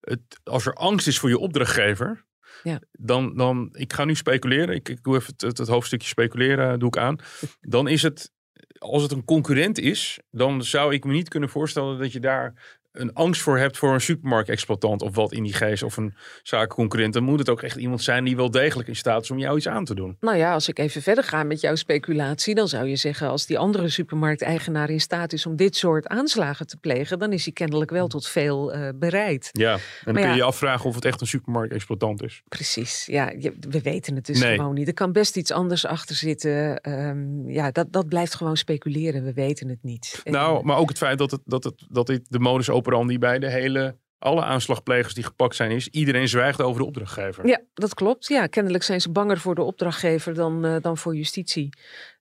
Het, 0.00 0.20
als 0.44 0.66
er 0.66 0.74
angst 0.74 1.06
is 1.06 1.18
voor 1.18 1.28
je 1.28 1.38
opdrachtgever, 1.38 2.24
ja. 2.62 2.80
dan, 2.92 3.36
dan, 3.36 3.68
ik 3.72 3.92
ga 3.92 4.04
nu 4.04 4.14
speculeren, 4.14 4.74
ik, 4.74 4.88
ik 4.88 5.02
doe 5.02 5.16
even 5.16 5.32
het, 5.32 5.40
het, 5.40 5.58
het, 5.58 5.68
hoofdstukje 5.68 6.08
speculeren, 6.08 6.78
doe 6.78 6.88
ik 6.88 6.96
aan. 6.96 7.18
Dan 7.60 7.88
is 7.88 8.02
het, 8.02 8.32
als 8.78 9.02
het 9.02 9.12
een 9.12 9.24
concurrent 9.24 9.78
is, 9.78 10.20
dan 10.30 10.62
zou 10.62 10.94
ik 10.94 11.04
me 11.04 11.12
niet 11.12 11.28
kunnen 11.28 11.48
voorstellen 11.48 11.98
dat 11.98 12.12
je 12.12 12.20
daar 12.20 12.78
een 12.92 13.12
angst 13.14 13.42
voor 13.42 13.58
hebt 13.58 13.78
voor 13.78 13.94
een 13.94 14.00
supermarktexploitant 14.00 15.02
of 15.02 15.14
wat 15.14 15.32
in 15.32 15.42
die 15.42 15.52
geest 15.52 15.82
of 15.82 15.96
een 15.96 16.14
zakenconcurrent, 16.42 17.12
dan 17.12 17.22
moet 17.22 17.38
het 17.38 17.48
ook 17.48 17.62
echt 17.62 17.76
iemand 17.76 18.02
zijn 18.02 18.24
die 18.24 18.36
wel 18.36 18.50
degelijk 18.50 18.88
in 18.88 18.96
staat 18.96 19.22
is 19.22 19.30
om 19.30 19.38
jou 19.38 19.56
iets 19.56 19.68
aan 19.68 19.84
te 19.84 19.94
doen. 19.94 20.16
Nou 20.20 20.36
ja, 20.36 20.52
als 20.52 20.68
ik 20.68 20.78
even 20.78 21.02
verder 21.02 21.24
ga 21.24 21.42
met 21.42 21.60
jouw 21.60 21.74
speculatie, 21.74 22.54
dan 22.54 22.68
zou 22.68 22.86
je 22.88 22.96
zeggen 22.96 23.28
als 23.28 23.46
die 23.46 23.58
andere 23.58 23.88
supermarkteigenaar 23.88 24.90
in 24.90 25.00
staat 25.00 25.32
is 25.32 25.46
om 25.46 25.56
dit 25.56 25.76
soort 25.76 26.06
aanslagen 26.06 26.66
te 26.66 26.76
plegen, 26.76 27.18
dan 27.18 27.32
is 27.32 27.44
hij 27.44 27.52
kennelijk 27.52 27.90
wel 27.90 28.06
tot 28.06 28.28
veel 28.28 28.74
uh, 28.76 28.88
bereid. 28.94 29.48
Ja, 29.52 29.72
en 29.72 29.80
dan 30.04 30.14
maar 30.14 30.22
kun 30.22 30.22
je 30.22 30.28
ja, 30.28 30.34
je 30.34 30.42
afvragen 30.42 30.84
of 30.88 30.94
het 30.94 31.04
echt 31.04 31.20
een 31.20 31.26
supermarktexploitant 31.26 32.22
is. 32.22 32.42
Precies, 32.48 33.06
ja, 33.06 33.32
je, 33.38 33.56
we 33.68 33.80
weten 33.80 34.14
het 34.14 34.26
dus 34.26 34.40
Nee. 34.40 34.56
gewoon 34.56 34.74
niet. 34.74 34.86
Er 34.88 34.94
kan 34.94 35.12
best 35.12 35.36
iets 35.36 35.50
anders 35.52 35.86
achter 35.86 36.16
zitten. 36.16 36.90
Um, 36.90 37.50
ja, 37.50 37.70
dat, 37.70 37.92
dat 37.92 38.08
blijft 38.08 38.34
gewoon 38.34 38.56
speculeren. 38.56 39.24
We 39.24 39.32
weten 39.32 39.68
het 39.68 39.82
niet. 39.82 40.20
En- 40.24 40.32
Nou, 40.32 40.64
maar 40.64 40.76
ook 40.76 40.88
het 40.88 40.98
feit 40.98 41.18
dat, 41.18 41.30
het, 41.30 41.40
dat, 41.44 41.64
het, 41.64 41.74
dat 41.88 42.06
dit 42.06 42.22
de 42.28 42.38
modus 42.38 42.70
operandi 42.80 43.18
bij 43.18 43.38
de 43.38 43.50
hele, 43.50 43.96
alle 44.18 44.42
aanslagplegers 44.42 45.14
die 45.14 45.24
gepakt 45.24 45.56
zijn 45.56 45.70
is, 45.70 45.88
iedereen 45.88 46.28
zwijgt 46.28 46.60
over 46.60 46.80
de 46.80 46.86
opdrachtgever. 46.86 47.46
Ja, 47.46 47.60
dat 47.74 47.94
klopt. 47.94 48.26
Ja, 48.26 48.46
kennelijk 48.46 48.84
zijn 48.84 49.00
ze 49.00 49.10
banger 49.10 49.38
voor 49.38 49.54
de 49.54 49.62
opdrachtgever 49.62 50.34
dan, 50.34 50.66
uh, 50.66 50.76
dan 50.80 50.98
voor 50.98 51.16
justitie. 51.16 51.68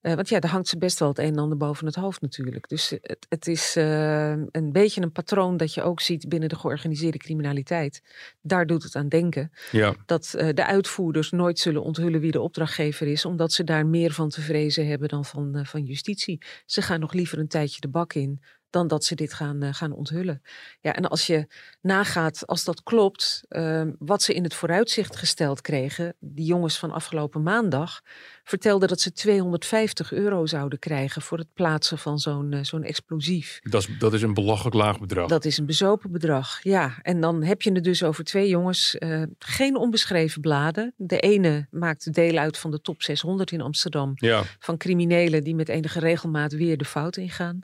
Uh, 0.02 0.14
want 0.14 0.30
ja, 0.30 0.40
daar 0.40 0.52
hangt 0.52 0.68
ze 0.68 0.78
best 0.78 1.00
wel 1.00 1.08
het 1.08 1.18
een 1.18 1.26
en 1.26 1.38
ander 1.38 1.58
boven 1.58 1.86
het 1.86 1.96
hoofd 1.96 2.22
natuurlijk. 2.22 2.70
Dus 2.70 2.90
het, 2.90 3.26
het 3.30 3.48
is 3.48 3.78
uh, 3.78 4.30
een 4.30 4.72
beetje 4.72 5.02
een 5.02 5.12
patroon 5.12 5.58
dat 5.58 5.74
je 5.74 5.84
ook 5.84 6.02
ziet 6.02 6.30
binnen 6.30 6.50
de 6.50 6.56
georganiseerde 6.56 7.18
criminaliteit. 7.18 8.02
Daar 8.42 8.66
doet 8.66 8.84
het 8.84 8.96
aan 8.96 9.10
denken. 9.10 9.52
Ja. 9.72 9.96
Dat 10.06 10.30
de 10.54 10.66
uitvoerders 10.66 11.32
nooit 11.32 11.60
zullen 11.60 11.84
onthullen 11.84 12.20
wie 12.20 12.32
de 12.32 12.42
opdrachtgever 12.42 13.08
is, 13.08 13.26
omdat 13.26 13.52
ze 13.52 13.64
daar 13.64 13.86
meer 13.86 14.12
van 14.12 14.30
te 14.30 14.42
vrezen 14.42 14.88
hebben 14.88 15.08
dan 15.08 15.26
van, 15.26 15.66
van 15.66 15.84
justitie. 15.84 16.42
Ze 16.66 16.82
gaan 16.82 17.00
nog 17.00 17.14
liever 17.14 17.40
een 17.40 17.48
tijdje 17.48 17.82
de 17.82 17.90
bak 17.90 18.14
in 18.14 18.42
dan 18.70 18.88
dat 18.88 19.04
ze 19.04 19.16
dit 19.16 19.34
gaan, 19.34 19.64
uh, 19.64 19.74
gaan 19.74 19.92
onthullen. 19.92 20.42
Ja, 20.82 20.96
en 20.96 21.10
als 21.10 21.28
je 21.28 21.48
nagaat, 21.82 22.48
als 22.48 22.64
dat 22.64 22.84
klopt, 22.84 23.44
uh, 23.50 23.88
wat 24.00 24.22
ze 24.22 24.34
in 24.34 24.44
het 24.44 24.54
vooruitzicht 24.54 25.16
gesteld 25.16 25.62
kregen, 25.62 26.16
die 26.20 26.46
jongens 26.46 26.80
van 26.80 26.92
afgelopen 26.92 27.44
maandag 27.44 28.02
vertelden 28.50 28.88
dat 28.88 29.02
ze 29.02 29.12
250 29.12 30.12
euro 30.12 30.46
zouden 30.46 30.80
krijgen 30.80 31.22
voor 31.22 31.38
het 31.38 31.54
plaatsen 31.54 31.98
van 31.98 32.20
zo'n 32.20 32.52
uh, 32.52 32.60
zo'n 32.64 32.84
explosief. 32.84 33.60
Dat 33.64 33.82
is, 33.82 33.98
dat 34.00 34.14
is 34.14 34.22
een 34.22 34.34
belachelijk 34.34 34.76
laag 34.76 35.00
bedrag. 35.00 35.28
Dat 35.28 35.46
is 35.46 35.58
een 35.58 35.66
bezopen 35.66 36.12
bedrag, 36.12 36.64
ja. 36.64 37.00
En 37.02 37.22
dan 37.22 37.44
heb 37.44 37.62
je 37.62 37.72
het 37.72 37.84
dus 37.84 38.04
over 38.04 38.24
twee 38.24 38.50
jongens, 38.50 38.96
uh, 39.00 39.24
geen 39.40 39.78
onbeschreven 39.78 40.42
bladen. 40.42 40.94
De 40.98 41.20
ene 41.20 41.68
maakt 41.72 42.14
deel 42.14 42.38
uit 42.38 42.58
van 42.58 42.72
de 42.72 42.82
top 42.82 43.02
600 43.02 43.52
in 43.52 43.62
Amsterdam. 43.62 44.12
Ja. 44.16 44.44
Van 44.60 44.78
criminelen 44.78 45.44
die 45.44 45.56
met 45.56 45.70
enige 45.70 46.00
regelmaat 46.00 46.52
weer 46.52 46.78
de 46.78 46.86
fout 46.86 47.18
ingaan. 47.18 47.60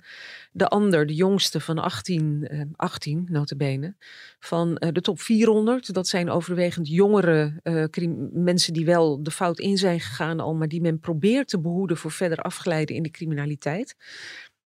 De 0.51 0.67
ander, 0.67 1.05
de 1.05 1.15
jongste 1.15 1.59
van 1.59 1.79
18, 1.79 2.47
uh, 2.51 2.61
18 2.75 3.27
notabene, 3.29 3.95
van 4.39 4.77
uh, 4.79 4.89
de 4.91 5.01
top 5.01 5.21
400. 5.21 5.93
Dat 5.93 6.07
zijn 6.07 6.29
overwegend 6.29 6.87
jongere 6.87 7.61
mensen 8.33 8.73
die 8.73 8.85
wel 8.85 9.23
de 9.23 9.31
fout 9.31 9.59
in 9.59 9.77
zijn 9.77 9.99
gegaan 9.99 10.39
al, 10.39 10.53
maar 10.53 10.67
die 10.67 10.74
men 10.81 10.99
probeert 10.99 11.47
te 11.47 11.59
behoeden 11.59 11.97
voor 11.97 12.11
verder 12.11 12.37
afglijden 12.37 12.95
in 12.95 13.03
de 13.03 13.11
criminaliteit. 13.11 13.95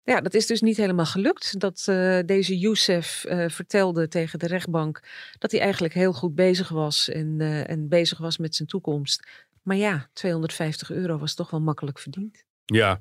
Ja, 0.03 0.21
dat 0.21 0.35
is 0.35 0.47
dus 0.47 0.61
niet 0.61 0.77
helemaal 0.77 1.07
gelukt. 1.07 1.61
Dat 1.61 1.87
uh, 1.91 2.19
deze 2.27 2.59
Youssef 2.59 3.25
uh, 3.29 3.49
vertelde 3.49 4.09
tegen 4.09 4.39
de 4.39 4.47
rechtbank 4.47 5.03
dat 5.39 5.51
hij 5.51 5.61
eigenlijk 5.61 5.95
heel 5.95 6.13
goed 6.13 6.35
bezig 6.35 6.69
was 6.69 7.09
en, 7.09 7.37
uh, 7.41 7.71
en 7.71 7.89
bezig 7.89 8.19
was 8.19 8.39
met 8.39 8.55
zijn 8.55 8.69
toekomst. 8.69 9.29
Maar 9.63 9.77
ja, 9.77 10.09
250 10.13 10.91
euro 10.91 11.19
was 11.19 11.35
toch 11.35 11.51
wel 11.51 11.61
makkelijk 11.61 11.99
verdiend. 11.99 12.45
Ja, 12.65 13.01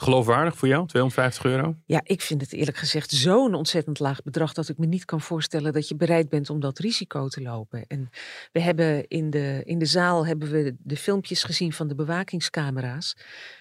Geloofwaardig 0.00 0.56
voor 0.56 0.68
jou, 0.68 0.86
250 0.86 1.44
euro? 1.44 1.76
Ja, 1.86 2.00
ik 2.04 2.20
vind 2.20 2.40
het 2.40 2.52
eerlijk 2.52 2.76
gezegd 2.76 3.10
zo'n 3.10 3.54
ontzettend 3.54 3.98
laag 3.98 4.22
bedrag 4.22 4.52
dat 4.52 4.68
ik 4.68 4.78
me 4.78 4.86
niet 4.86 5.04
kan 5.04 5.20
voorstellen 5.20 5.72
dat 5.72 5.88
je 5.88 5.96
bereid 5.96 6.28
bent 6.28 6.50
om 6.50 6.60
dat 6.60 6.78
risico 6.78 7.28
te 7.28 7.42
lopen. 7.42 7.84
En 7.86 8.10
we 8.52 8.60
hebben 8.60 9.08
in 9.08 9.30
de, 9.30 9.62
in 9.64 9.78
de 9.78 9.86
zaal 9.86 10.26
hebben 10.26 10.50
we 10.50 10.76
de 10.78 10.96
filmpjes 10.96 11.42
gezien 11.42 11.72
van 11.72 11.88
de 11.88 11.94
bewakingscamera's. 11.94 13.16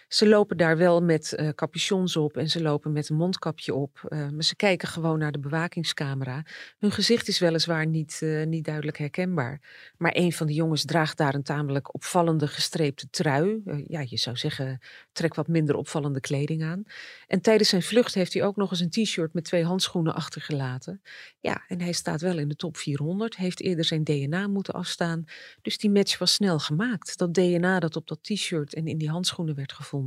Ze 0.10 0.28
lopen 0.28 0.58
daar 0.58 0.78
wel 0.78 1.02
met 1.02 1.36
uh, 1.40 1.50
capuchons 1.50 2.16
op 2.16 2.38
en 2.38 2.50
ze 2.50 2.62
lopen 2.62 2.92
met 2.92 3.10
een 3.10 3.16
mondkapje 3.16 3.74
op. 3.74 4.08
Uh, 4.10 4.30
maar 4.30 4.44
ze 4.44 4.56
kijken 4.56 4.88
gewoon 4.88 5.20
naar 5.20 5.32
de 5.32 5.40
bewakingscamera. 5.40 6.46
Hun 6.78 6.92
gezicht 6.92 7.28
is 7.28 7.40
weliswaar 7.40 7.88
niet, 7.88 8.20
uh, 8.24 8.46
niet 8.46 8.66
duidelijk 8.66 8.98
herkenbaar. 8.98 9.62
Maar 9.98 10.12
een 10.16 10.34
van 10.34 10.48
de 10.48 10.54
jongens 10.54 10.86
draagt 10.86 11.18
daar 11.18 11.34
een 11.34 11.44
tamelijk 11.44 11.94
opvallende 11.94 12.48
gestreepte 12.48 13.10
trui. 13.10 13.62
ja, 13.88 14.04
je 14.06 14.18
zou 14.18 14.38
zeggen, 14.38 14.80
trek 15.12 15.36
wat 15.36 15.48
minder 15.48 15.76
opvallende 15.76 16.20
kleding 16.20 16.64
aan. 16.64 16.84
En 17.28 17.42
tijdens 17.42 17.70
zijn 17.70 17.84
vlucht 17.84 18.14
heeft 18.14 18.34
hij 18.34 18.44
ook 18.44 18.56
nog 18.56 18.72
eens 18.72 18.80
een 18.80 18.90
t-shirt 18.90 19.34
met 19.34 19.44
twee 19.44 19.64
handschoenen 19.64 20.16
achtergelaten. 20.16 21.02
Ja, 21.40 21.64
en 21.68 21.82
hij 21.82 21.94
staat 21.94 22.22
wel 22.22 22.38
in 22.38 22.48
de 22.48 22.56
top 22.56 22.78
400. 22.78 23.38
Heeft 23.38 23.62
eerder 23.62 23.86
zijn 23.86 24.04
DNA 24.04 24.48
moeten 24.48 24.74
afstaan. 24.74 25.24
Dus 25.62 25.78
die 25.78 25.92
match 25.92 26.18
was 26.18 26.34
snel 26.34 26.60
gemaakt. 26.60 27.18
Dat 27.18 27.34
DNA 27.34 27.80
dat 27.80 27.96
op 27.96 28.08
dat 28.08 28.24
t-shirt 28.24 28.74
en 28.74 28.88
in 28.88 28.98
die 28.98 29.10
handschoenen 29.10 29.56
werd 29.56 29.74
gevonden 29.74 29.98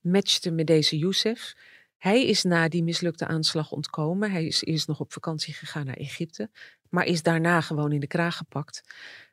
matchte 0.00 0.50
met 0.50 0.66
deze 0.66 0.98
Youssef. 0.98 1.54
Hij 1.96 2.26
is 2.26 2.42
na 2.42 2.68
die 2.68 2.82
mislukte 2.82 3.26
aanslag 3.26 3.70
ontkomen. 3.70 4.30
Hij 4.30 4.46
is 4.46 4.64
eerst 4.64 4.88
nog 4.88 5.00
op 5.00 5.12
vakantie 5.12 5.54
gegaan 5.54 5.86
naar 5.86 5.96
Egypte, 5.96 6.50
maar 6.88 7.04
is 7.04 7.22
daarna 7.22 7.60
gewoon 7.60 7.92
in 7.92 8.00
de 8.00 8.06
kraag 8.06 8.36
gepakt. 8.36 8.82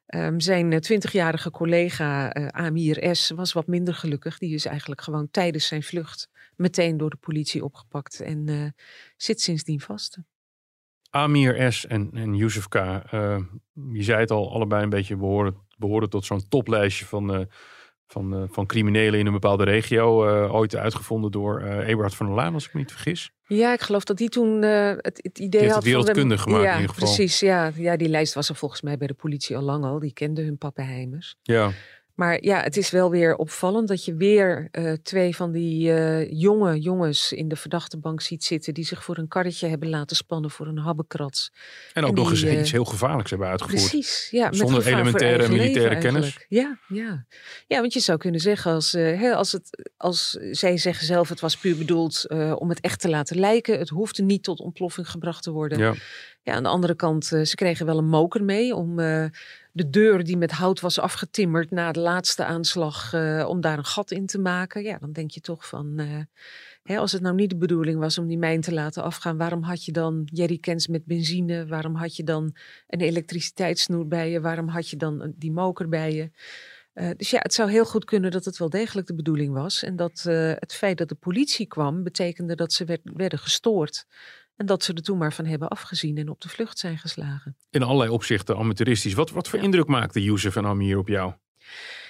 Um, 0.07 0.39
zijn 0.39 0.79
twintigjarige 0.79 1.51
collega 1.51 2.37
uh, 2.37 2.47
Amir 2.47 3.15
S. 3.15 3.29
was 3.29 3.53
wat 3.53 3.67
minder 3.67 3.93
gelukkig. 3.93 4.37
Die 4.37 4.53
is 4.53 4.65
eigenlijk 4.65 5.01
gewoon 5.01 5.27
tijdens 5.31 5.67
zijn 5.67 5.83
vlucht 5.83 6.29
meteen 6.55 6.97
door 6.97 7.09
de 7.09 7.15
politie 7.15 7.63
opgepakt 7.63 8.19
en 8.19 8.47
uh, 8.49 8.69
zit 9.17 9.41
sindsdien 9.41 9.81
vast. 9.81 10.17
Amir 11.09 11.73
S. 11.73 11.85
en, 11.85 12.09
en 12.13 12.35
Youssef 12.35 12.67
K. 12.67 12.73
Je 13.73 14.03
zei 14.03 14.19
het 14.19 14.31
al, 14.31 14.53
allebei 14.53 14.83
een 14.83 14.89
beetje 14.89 15.15
behoren, 15.15 15.57
behoren 15.77 16.09
tot 16.09 16.25
zo'n 16.25 16.47
toplijstje 16.47 17.05
van 17.05 17.47
van, 18.07 18.41
uh, 18.41 18.43
van 18.49 18.65
criminelen 18.65 19.19
in 19.19 19.25
een 19.25 19.31
bepaalde 19.31 19.63
regio. 19.63 20.27
Uh, 20.27 20.53
ooit 20.53 20.75
uitgevonden 20.75 21.31
door 21.31 21.61
uh, 21.61 21.87
Eberhard 21.87 22.15
van 22.15 22.25
der 22.25 22.35
Laan, 22.35 22.53
als 22.53 22.65
ik 22.65 22.73
me 22.73 22.79
niet 22.79 22.91
vergis. 22.91 23.31
Ja, 23.47 23.73
ik 23.73 23.81
geloof 23.81 24.03
dat 24.03 24.17
die 24.17 24.29
toen 24.29 24.61
het, 24.61 25.19
het 25.23 25.39
idee 25.39 25.61
die 25.61 25.69
had. 25.69 25.75
Het 25.75 25.85
wereldkundig 25.85 26.41
van 26.41 26.51
gemaakt 26.51 26.65
ja, 26.65 26.73
in 26.73 26.81
ieder 26.81 26.95
geval. 26.95 27.15
Precies, 27.15 27.39
ja. 27.39 27.71
ja. 27.75 27.97
Die 27.97 28.09
lijst 28.09 28.33
was 28.33 28.49
er 28.49 28.55
volgens 28.55 28.81
mij 28.81 28.97
bij 28.97 29.07
de 29.07 29.13
politie 29.13 29.57
al 29.57 29.63
lang 29.63 29.83
al. 29.83 29.99
Die 29.99 30.13
kende 30.13 30.41
hun 30.41 30.57
pappenheimers. 30.57 31.35
Ja. 31.41 31.71
Maar 32.15 32.43
ja, 32.43 32.61
het 32.61 32.77
is 32.77 32.89
wel 32.89 33.09
weer 33.09 33.35
opvallend 33.35 33.87
dat 33.87 34.05
je 34.05 34.15
weer 34.15 34.69
uh, 34.71 34.93
twee 35.03 35.35
van 35.35 35.51
die 35.51 35.89
uh, 35.89 36.31
jonge 36.31 36.79
jongens 36.79 37.31
in 37.31 37.47
de 37.47 37.55
verdachte 37.55 37.97
bank 37.97 38.21
ziet 38.21 38.43
zitten. 38.43 38.73
die 38.73 38.85
zich 38.85 39.03
voor 39.03 39.17
een 39.17 39.27
karretje 39.27 39.67
hebben 39.67 39.89
laten 39.89 40.15
spannen 40.15 40.51
voor 40.51 40.67
een 40.67 40.77
habbekrats. 40.77 41.51
En 41.93 42.03
ook 42.03 42.09
en 42.09 42.15
nog 42.15 42.33
die, 42.33 42.49
eens 42.49 42.59
iets 42.59 42.71
heel 42.71 42.85
gevaarlijks 42.85 43.29
hebben 43.29 43.47
uitgevoerd. 43.47 43.89
Precies, 43.89 44.27
ja. 44.31 44.53
Zonder 44.53 44.87
elementaire 44.87 45.49
militaire 45.49 45.97
kennis. 45.97 46.45
Ja, 46.47 46.79
ja. 46.87 47.25
ja, 47.67 47.79
want 47.79 47.93
je 47.93 47.99
zou 47.99 48.17
kunnen 48.17 48.41
zeggen 48.41 48.71
als, 48.71 48.91
hè, 48.91 49.35
als, 49.35 49.51
het, 49.51 49.91
als 49.97 50.29
zij 50.51 50.77
zeggen 50.77 51.05
zelf 51.05 51.29
het 51.29 51.39
was 51.39 51.57
puur 51.57 51.77
bedoeld 51.77 52.29
om 52.55 52.69
het 52.69 52.79
echt 52.79 53.01
te 53.01 53.09
laten 53.09 53.39
lijken. 53.39 53.79
Het 53.79 53.89
hoefde 53.89 54.23
niet 54.23 54.43
tot 54.43 54.59
ontploffing 54.59 55.09
gebracht 55.09 55.43
te 55.43 55.51
worden. 55.51 55.77
Ja. 55.77 55.93
Ja, 56.45 56.53
aan 56.53 56.63
de 56.63 56.69
andere 56.69 56.95
kant, 56.95 57.25
ze 57.25 57.55
kregen 57.55 57.85
wel 57.85 57.97
een 57.97 58.07
moker 58.07 58.43
mee 58.43 58.75
om 58.75 58.99
uh, 58.99 59.25
de 59.75 59.89
deur 59.89 60.23
die 60.23 60.37
met 60.37 60.51
hout 60.51 60.79
was 60.79 60.99
afgetimmerd 60.99 61.71
na 61.71 61.91
de 61.91 61.99
laatste 61.99 62.45
aanslag, 62.45 63.13
uh, 63.13 63.45
om 63.47 63.61
daar 63.61 63.77
een 63.77 63.85
gat 63.85 64.11
in 64.11 64.25
te 64.25 64.39
maken. 64.39 64.83
Ja, 64.83 64.97
dan 64.97 65.11
denk 65.11 65.31
je 65.31 65.41
toch 65.41 65.67
van, 65.67 65.99
hè, 66.83 66.97
als 66.97 67.11
het 67.11 67.21
nou 67.21 67.35
niet 67.35 67.49
de 67.49 67.57
bedoeling 67.57 67.99
was 67.99 68.17
om 68.17 68.27
die 68.27 68.37
mijn 68.37 68.61
te 68.61 68.73
laten 68.73 69.03
afgaan, 69.03 69.37
waarom 69.37 69.63
had 69.63 69.85
je 69.85 69.91
dan 69.91 70.27
jerrycans 70.31 70.87
met 70.87 71.05
benzine? 71.05 71.67
Waarom 71.67 71.95
had 71.95 72.15
je 72.15 72.23
dan 72.23 72.55
een 72.87 73.01
elektriciteitssnoer 73.01 74.07
bij 74.07 74.31
je? 74.31 74.41
Waarom 74.41 74.67
had 74.67 74.89
je 74.89 74.97
dan 74.97 75.33
die 75.35 75.51
moker 75.51 75.89
bij 75.89 76.13
je? 76.13 76.29
Uh, 76.93 77.09
dus 77.17 77.29
ja, 77.29 77.39
het 77.41 77.53
zou 77.53 77.69
heel 77.69 77.85
goed 77.85 78.05
kunnen 78.05 78.31
dat 78.31 78.45
het 78.45 78.57
wel 78.57 78.69
degelijk 78.69 79.07
de 79.07 79.15
bedoeling 79.15 79.53
was. 79.53 79.83
En 79.83 79.95
dat 79.95 80.21
het 80.59 80.73
feit 80.73 80.97
dat 80.97 81.09
de 81.09 81.15
politie 81.15 81.67
kwam, 81.67 82.03
betekende 82.03 82.55
dat 82.55 82.73
ze 82.73 82.85
werd, 82.85 83.01
werden 83.03 83.39
gestoord. 83.39 84.05
En 84.55 84.65
dat 84.65 84.83
ze 84.83 84.93
er 84.93 85.01
toen 85.01 85.17
maar 85.17 85.33
van 85.33 85.45
hebben 85.45 85.67
afgezien 85.67 86.17
en 86.17 86.29
op 86.29 86.41
de 86.41 86.49
vlucht 86.49 86.79
zijn 86.79 86.97
geslagen. 86.97 87.55
In 87.69 87.83
allerlei 87.83 88.09
opzichten 88.09 88.57
amateuristisch. 88.57 89.13
Wat, 89.13 89.31
wat 89.31 89.47
voor 89.47 89.59
ja. 89.59 89.65
indruk 89.65 89.87
maakte 89.87 90.23
Youssef 90.23 90.55
en 90.55 90.65
Amir 90.65 90.97
op 90.97 91.07
jou? 91.07 91.33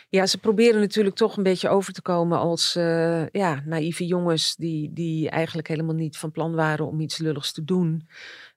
Ja, 0.09 0.25
ze 0.25 0.37
proberen 0.37 0.79
natuurlijk 0.79 1.15
toch 1.15 1.37
een 1.37 1.43
beetje 1.43 1.69
over 1.69 1.93
te 1.93 2.01
komen 2.01 2.39
als 2.39 2.75
uh, 2.75 3.27
ja, 3.27 3.61
naïeve 3.65 4.05
jongens 4.05 4.55
die, 4.55 4.93
die 4.93 5.29
eigenlijk 5.29 5.67
helemaal 5.67 5.95
niet 5.95 6.17
van 6.17 6.31
plan 6.31 6.55
waren 6.55 6.87
om 6.87 6.99
iets 6.99 7.17
lulligs 7.17 7.51
te 7.51 7.63
doen. 7.63 8.07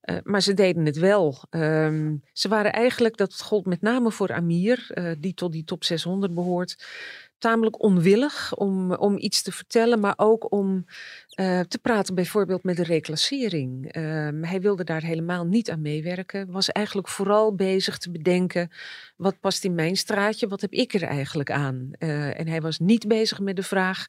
Uh, 0.05 0.17
maar 0.23 0.41
ze 0.41 0.55
deden 0.55 0.87
het 0.87 0.97
wel. 0.97 1.43
Um, 1.51 2.23
ze 2.33 2.49
waren 2.49 2.73
eigenlijk, 2.73 3.17
dat 3.17 3.41
gold 3.41 3.67
met 3.67 3.81
name 3.81 4.11
voor 4.11 4.33
Amir, 4.33 4.91
uh, 4.95 5.13
die 5.19 5.35
tot 5.35 5.53
die 5.53 5.65
top 5.65 5.85
600 5.85 6.35
behoort, 6.35 6.87
tamelijk 7.39 7.83
onwillig 7.83 8.55
om, 8.55 8.93
om 8.93 9.19
iets 9.19 9.43
te 9.43 9.53
vertellen, 9.53 10.01
maar 10.01 10.15
ook 10.17 10.53
om 10.53 10.85
uh, 11.41 11.61
te 11.61 11.79
praten 11.79 12.15
bijvoorbeeld 12.15 12.63
met 12.63 12.77
de 12.77 12.83
reclassering. 12.83 13.97
Uh, 13.97 14.03
hij 14.41 14.61
wilde 14.61 14.85
daar 14.85 15.03
helemaal 15.03 15.45
niet 15.45 15.71
aan 15.71 15.81
meewerken. 15.81 16.51
Was 16.51 16.71
eigenlijk 16.71 17.09
vooral 17.09 17.55
bezig 17.55 17.99
te 17.99 18.11
bedenken, 18.11 18.71
wat 19.17 19.41
past 19.41 19.65
in 19.65 19.75
mijn 19.75 19.97
straatje, 19.97 20.49
wat 20.49 20.61
heb 20.61 20.73
ik 20.73 20.95
er 20.95 21.03
eigenlijk 21.03 21.51
aan? 21.51 21.91
Uh, 21.99 22.41
en 22.41 22.49
hij 22.49 22.61
was 22.61 22.79
niet 22.79 23.09
bezig 23.09 23.41
met 23.41 23.57
de 23.57 23.63
vraag, 23.63 24.07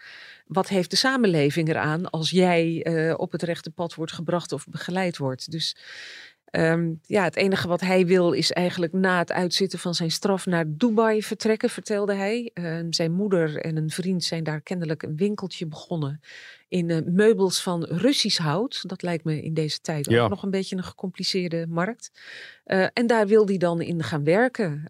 wat 0.47 0.67
heeft 0.67 0.89
de 0.89 0.95
samenleving 0.95 1.69
eraan 1.69 2.09
als 2.09 2.29
jij 2.29 2.87
op 3.17 3.31
het 3.31 3.43
rechte 3.43 3.71
pad 3.71 3.95
wordt 3.95 4.11
gebracht 4.11 4.51
of 4.51 4.67
begeleid 4.67 5.17
wordt? 5.17 5.51
Dus 5.51 5.75
Um, 6.51 6.99
ja, 7.05 7.23
het 7.23 7.35
enige 7.35 7.67
wat 7.67 7.81
hij 7.81 8.05
wil 8.05 8.31
is 8.31 8.51
eigenlijk 8.51 8.93
na 8.93 9.17
het 9.17 9.31
uitzitten 9.31 9.79
van 9.79 9.95
zijn 9.95 10.11
straf 10.11 10.45
naar 10.45 10.65
Dubai 10.67 11.23
vertrekken, 11.23 11.69
vertelde 11.69 12.13
hij. 12.13 12.51
Uh, 12.53 12.85
zijn 12.89 13.11
moeder 13.11 13.57
en 13.57 13.77
een 13.77 13.89
vriend 13.89 14.23
zijn 14.23 14.43
daar 14.43 14.61
kennelijk 14.61 15.03
een 15.03 15.15
winkeltje 15.15 15.67
begonnen 15.67 16.21
in 16.67 16.89
uh, 16.89 16.97
meubels 17.05 17.61
van 17.61 17.83
Russisch 17.83 18.37
hout. 18.37 18.89
Dat 18.89 19.01
lijkt 19.01 19.23
me 19.23 19.41
in 19.41 19.53
deze 19.53 19.79
tijd 19.79 20.09
ja. 20.09 20.23
ook 20.23 20.29
nog 20.29 20.43
een 20.43 20.51
beetje 20.51 20.75
een 20.75 20.83
gecompliceerde 20.83 21.65
markt. 21.67 22.11
Uh, 22.65 22.85
en 22.93 23.07
daar 23.07 23.27
wil 23.27 23.47
hij 23.47 23.57
dan 23.57 23.81
in 23.81 24.03
gaan 24.03 24.23
werken. 24.23 24.89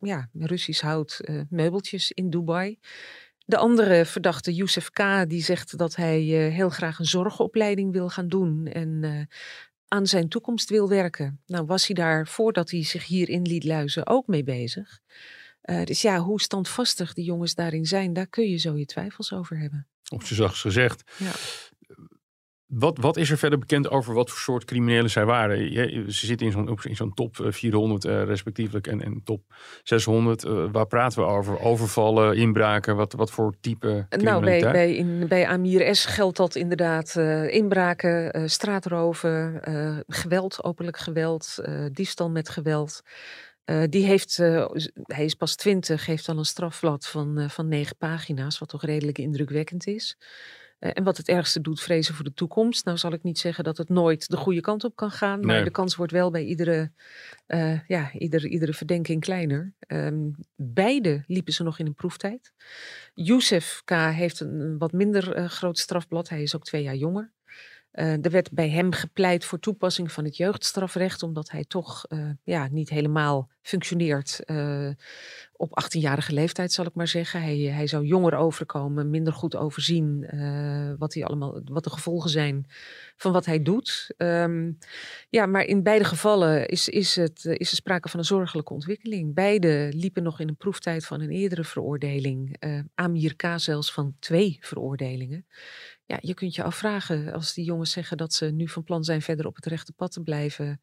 ja, 0.00 0.28
Russisch 0.32 0.82
hout 0.82 1.20
meubeltjes 1.48 2.12
in 2.12 2.30
Dubai. 2.30 2.78
De 3.46 3.56
andere 3.56 4.04
verdachte, 4.04 4.54
Youssef 4.54 4.90
K., 4.90 5.28
die 5.28 5.42
zegt 5.42 5.78
dat 5.78 5.96
hij 5.96 6.22
uh, 6.22 6.54
heel 6.54 6.68
graag 6.68 6.98
een 6.98 7.04
zorgopleiding 7.04 7.92
wil 7.92 8.08
gaan 8.08 8.28
doen. 8.28 8.66
En 8.66 9.02
uh, 9.02 9.20
aan 9.88 10.06
zijn 10.06 10.28
toekomst 10.28 10.70
wil 10.70 10.88
werken. 10.88 11.40
Nou 11.46 11.66
was 11.66 11.86
hij 11.86 11.94
daar, 11.94 12.26
voordat 12.26 12.70
hij 12.70 12.84
zich 12.84 13.06
hierin 13.06 13.42
liet 13.42 13.64
luizen, 13.64 14.06
ook 14.06 14.26
mee 14.26 14.44
bezig. 14.44 15.00
Uh, 15.64 15.84
dus 15.84 16.02
ja, 16.02 16.18
hoe 16.18 16.40
standvastig 16.40 17.12
die 17.12 17.24
jongens 17.24 17.54
daarin 17.54 17.84
zijn, 17.84 18.12
daar 18.12 18.26
kun 18.26 18.48
je 18.48 18.56
zo 18.56 18.76
je 18.76 18.86
twijfels 18.86 19.32
over 19.32 19.58
hebben. 19.58 19.86
Op 20.08 20.22
je 20.22 20.34
zachts 20.34 20.60
gezegd. 20.60 21.02
Ja. 21.18 21.32
Wat, 22.78 22.98
wat 22.98 23.16
is 23.16 23.30
er 23.30 23.38
verder 23.38 23.58
bekend 23.58 23.90
over 23.90 24.14
wat 24.14 24.30
voor 24.30 24.38
soort 24.38 24.64
criminelen 24.64 25.10
zij 25.10 25.24
waren? 25.24 25.72
Je, 25.72 26.04
ze 26.08 26.26
zitten 26.26 26.46
in 26.82 26.96
zo'n 26.96 27.14
top 27.14 27.36
400 27.40 28.04
uh, 28.04 28.22
respectievelijk 28.22 28.86
en, 28.86 29.02
en 29.02 29.20
top 29.24 29.42
600. 29.82 30.44
Uh, 30.44 30.64
waar 30.72 30.86
praten 30.86 31.18
we 31.18 31.28
over? 31.28 31.60
Overvallen, 31.60 32.36
inbraken? 32.36 32.96
Wat, 32.96 33.12
wat 33.12 33.30
voor 33.30 33.54
type 33.60 34.06
Nou, 34.08 34.44
bij, 34.44 34.60
bij, 34.60 34.94
in, 34.94 35.28
bij 35.28 35.46
Amir 35.46 35.96
S 35.96 36.04
geldt 36.04 36.36
dat 36.36 36.54
inderdaad 36.54 37.14
uh, 37.18 37.54
inbraken, 37.54 38.50
straatroven, 38.50 39.60
geweld, 40.06 40.64
openlijk 40.64 40.98
geweld, 40.98 41.58
diefstal 41.92 42.30
met 42.30 42.48
geweld. 42.48 43.02
die 43.88 44.06
heeft, 44.06 44.36
hij 45.02 45.24
is 45.24 45.34
pas 45.34 45.56
20, 45.56 46.06
heeft 46.06 46.28
al 46.28 46.38
een 46.38 46.44
strafblad 46.44 47.06
van, 47.06 47.50
van 47.50 47.68
negen 47.68 47.96
pagina's, 47.96 48.58
wat 48.58 48.68
toch 48.68 48.84
redelijk 48.84 49.18
indrukwekkend 49.18 49.86
is. 49.86 50.16
Uh, 50.80 50.90
en 50.94 51.04
wat 51.04 51.16
het 51.16 51.28
ergste 51.28 51.60
doet, 51.60 51.80
vrezen 51.80 52.14
voor 52.14 52.24
de 52.24 52.34
toekomst. 52.34 52.84
Nou 52.84 52.98
zal 52.98 53.12
ik 53.12 53.22
niet 53.22 53.38
zeggen 53.38 53.64
dat 53.64 53.76
het 53.76 53.88
nooit 53.88 54.28
de 54.28 54.36
goede 54.36 54.60
kant 54.60 54.84
op 54.84 54.96
kan 54.96 55.10
gaan. 55.10 55.40
Maar 55.40 55.54
nee. 55.54 55.64
de 55.64 55.70
kans 55.70 55.96
wordt 55.96 56.12
wel 56.12 56.30
bij 56.30 56.44
iedere, 56.44 56.90
uh, 57.46 57.80
ja, 57.86 58.12
iedere, 58.12 58.48
iedere 58.48 58.72
verdenking 58.72 59.20
kleiner. 59.20 59.74
Um, 59.86 60.34
beide 60.54 61.24
liepen 61.26 61.52
ze 61.52 61.62
nog 61.62 61.78
in 61.78 61.86
een 61.86 61.94
proeftijd. 61.94 62.52
Youssef 63.14 63.82
K. 63.84 63.90
heeft 63.90 64.40
een, 64.40 64.60
een 64.60 64.78
wat 64.78 64.92
minder 64.92 65.38
uh, 65.38 65.48
groot 65.48 65.78
strafblad. 65.78 66.28
Hij 66.28 66.42
is 66.42 66.56
ook 66.56 66.64
twee 66.64 66.82
jaar 66.82 66.96
jonger. 66.96 67.34
Uh, 67.96 68.24
er 68.24 68.30
werd 68.30 68.50
bij 68.52 68.70
hem 68.70 68.92
gepleit 68.92 69.44
voor 69.44 69.58
toepassing 69.58 70.12
van 70.12 70.24
het 70.24 70.36
jeugdstrafrecht, 70.36 71.22
omdat 71.22 71.50
hij 71.50 71.64
toch 71.64 72.04
uh, 72.08 72.30
ja, 72.44 72.68
niet 72.70 72.88
helemaal 72.88 73.50
functioneert 73.62 74.40
uh, 74.46 74.90
op 75.52 75.82
18-jarige 75.82 76.32
leeftijd, 76.32 76.72
zal 76.72 76.86
ik 76.86 76.94
maar 76.94 77.08
zeggen. 77.08 77.42
Hij, 77.42 77.56
hij 77.56 77.86
zou 77.86 78.04
jonger 78.04 78.34
overkomen, 78.34 79.10
minder 79.10 79.32
goed 79.32 79.56
overzien 79.56 80.20
wat, 80.98 81.14
hij 81.14 81.24
allemaal, 81.24 81.60
wat 81.64 81.84
de 81.84 81.90
gevolgen 81.90 82.30
zijn 82.30 82.66
van 83.16 83.32
wat 83.32 83.46
hij 83.46 83.62
doet. 83.62 84.14
Um, 84.16 84.78
ja, 85.28 85.46
maar 85.46 85.64
in 85.64 85.82
beide 85.82 86.04
gevallen 86.04 86.68
is, 86.68 86.88
is, 86.88 87.16
het, 87.16 87.44
is 87.44 87.70
er 87.70 87.76
sprake 87.76 88.08
van 88.08 88.18
een 88.18 88.24
zorgelijke 88.24 88.72
ontwikkeling. 88.72 89.34
Beide 89.34 89.88
liepen 89.94 90.22
nog 90.22 90.40
in 90.40 90.48
een 90.48 90.56
proeftijd 90.56 91.06
van 91.06 91.20
een 91.20 91.30
eerdere 91.30 91.64
veroordeling. 91.64 92.56
Amir 92.94 93.36
K. 93.36 93.44
zelfs 93.56 93.92
van 93.92 94.16
twee 94.18 94.58
veroordelingen 94.60 95.46
ja, 96.06 96.18
je 96.20 96.34
kunt 96.34 96.54
je 96.54 96.62
afvragen 96.62 97.32
als 97.32 97.54
die 97.54 97.64
jongens 97.64 97.90
zeggen 97.90 98.16
dat 98.16 98.32
ze 98.32 98.46
nu 98.46 98.68
van 98.68 98.84
plan 98.84 99.04
zijn 99.04 99.22
verder 99.22 99.46
op 99.46 99.56
het 99.56 99.66
rechte 99.66 99.92
pad 99.92 100.12
te 100.12 100.22
blijven. 100.22 100.80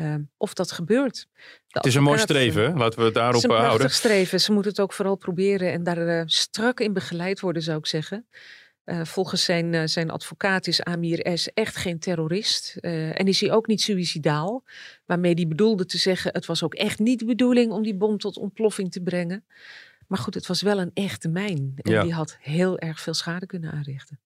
Uh, 0.00 0.14
of 0.36 0.54
dat 0.54 0.72
gebeurt. 0.72 1.26
De 1.34 1.42
het 1.66 1.86
is 1.86 1.94
een 1.94 2.02
mooi 2.02 2.18
streven, 2.18 2.76
laten 2.76 2.98
we 2.98 3.04
het 3.04 3.14
daarop 3.14 3.42
het 3.42 3.50
is 3.50 3.56
een 3.58 3.64
houden. 3.64 3.90
streven. 3.90 4.40
Ze 4.40 4.52
moeten 4.52 4.70
het 4.70 4.80
ook 4.80 4.92
vooral 4.92 5.16
proberen 5.16 5.72
en 5.72 5.82
daar 5.82 6.08
uh, 6.08 6.22
strak 6.26 6.80
in 6.80 6.92
begeleid 6.92 7.40
worden, 7.40 7.62
zou 7.62 7.78
ik 7.78 7.86
zeggen. 7.86 8.26
Uh, 8.84 9.04
volgens 9.04 9.44
zijn, 9.44 9.88
zijn 9.88 10.10
advocaat 10.10 10.66
is 10.66 10.82
Amir 10.82 11.38
S. 11.38 11.52
echt 11.54 11.76
geen 11.76 11.98
terrorist. 11.98 12.76
en 12.80 13.26
is 13.26 13.40
hij 13.40 13.52
ook 13.52 13.66
niet 13.66 13.80
suicidaal. 13.80 14.64
Waarmee 15.06 15.34
hij 15.34 15.48
bedoelde 15.48 15.86
te 15.86 15.98
zeggen: 15.98 16.32
het 16.32 16.46
was 16.46 16.62
ook 16.62 16.74
echt 16.74 16.98
niet 16.98 17.18
de 17.18 17.24
bedoeling 17.24 17.72
om 17.72 17.82
die 17.82 17.94
bom 17.96 18.18
tot 18.18 18.36
ontploffing 18.36 18.92
te 18.92 19.00
brengen. 19.00 19.44
Maar 20.06 20.18
goed, 20.18 20.34
het 20.34 20.46
was 20.46 20.62
wel 20.62 20.80
een 20.80 20.90
echte 20.94 21.28
mijn. 21.28 21.72
En 21.76 21.92
ja. 21.92 22.02
die 22.02 22.12
had 22.12 22.36
heel 22.40 22.78
erg 22.78 23.00
veel 23.00 23.14
schade 23.14 23.46
kunnen 23.46 23.72
aanrichten. 23.72 24.18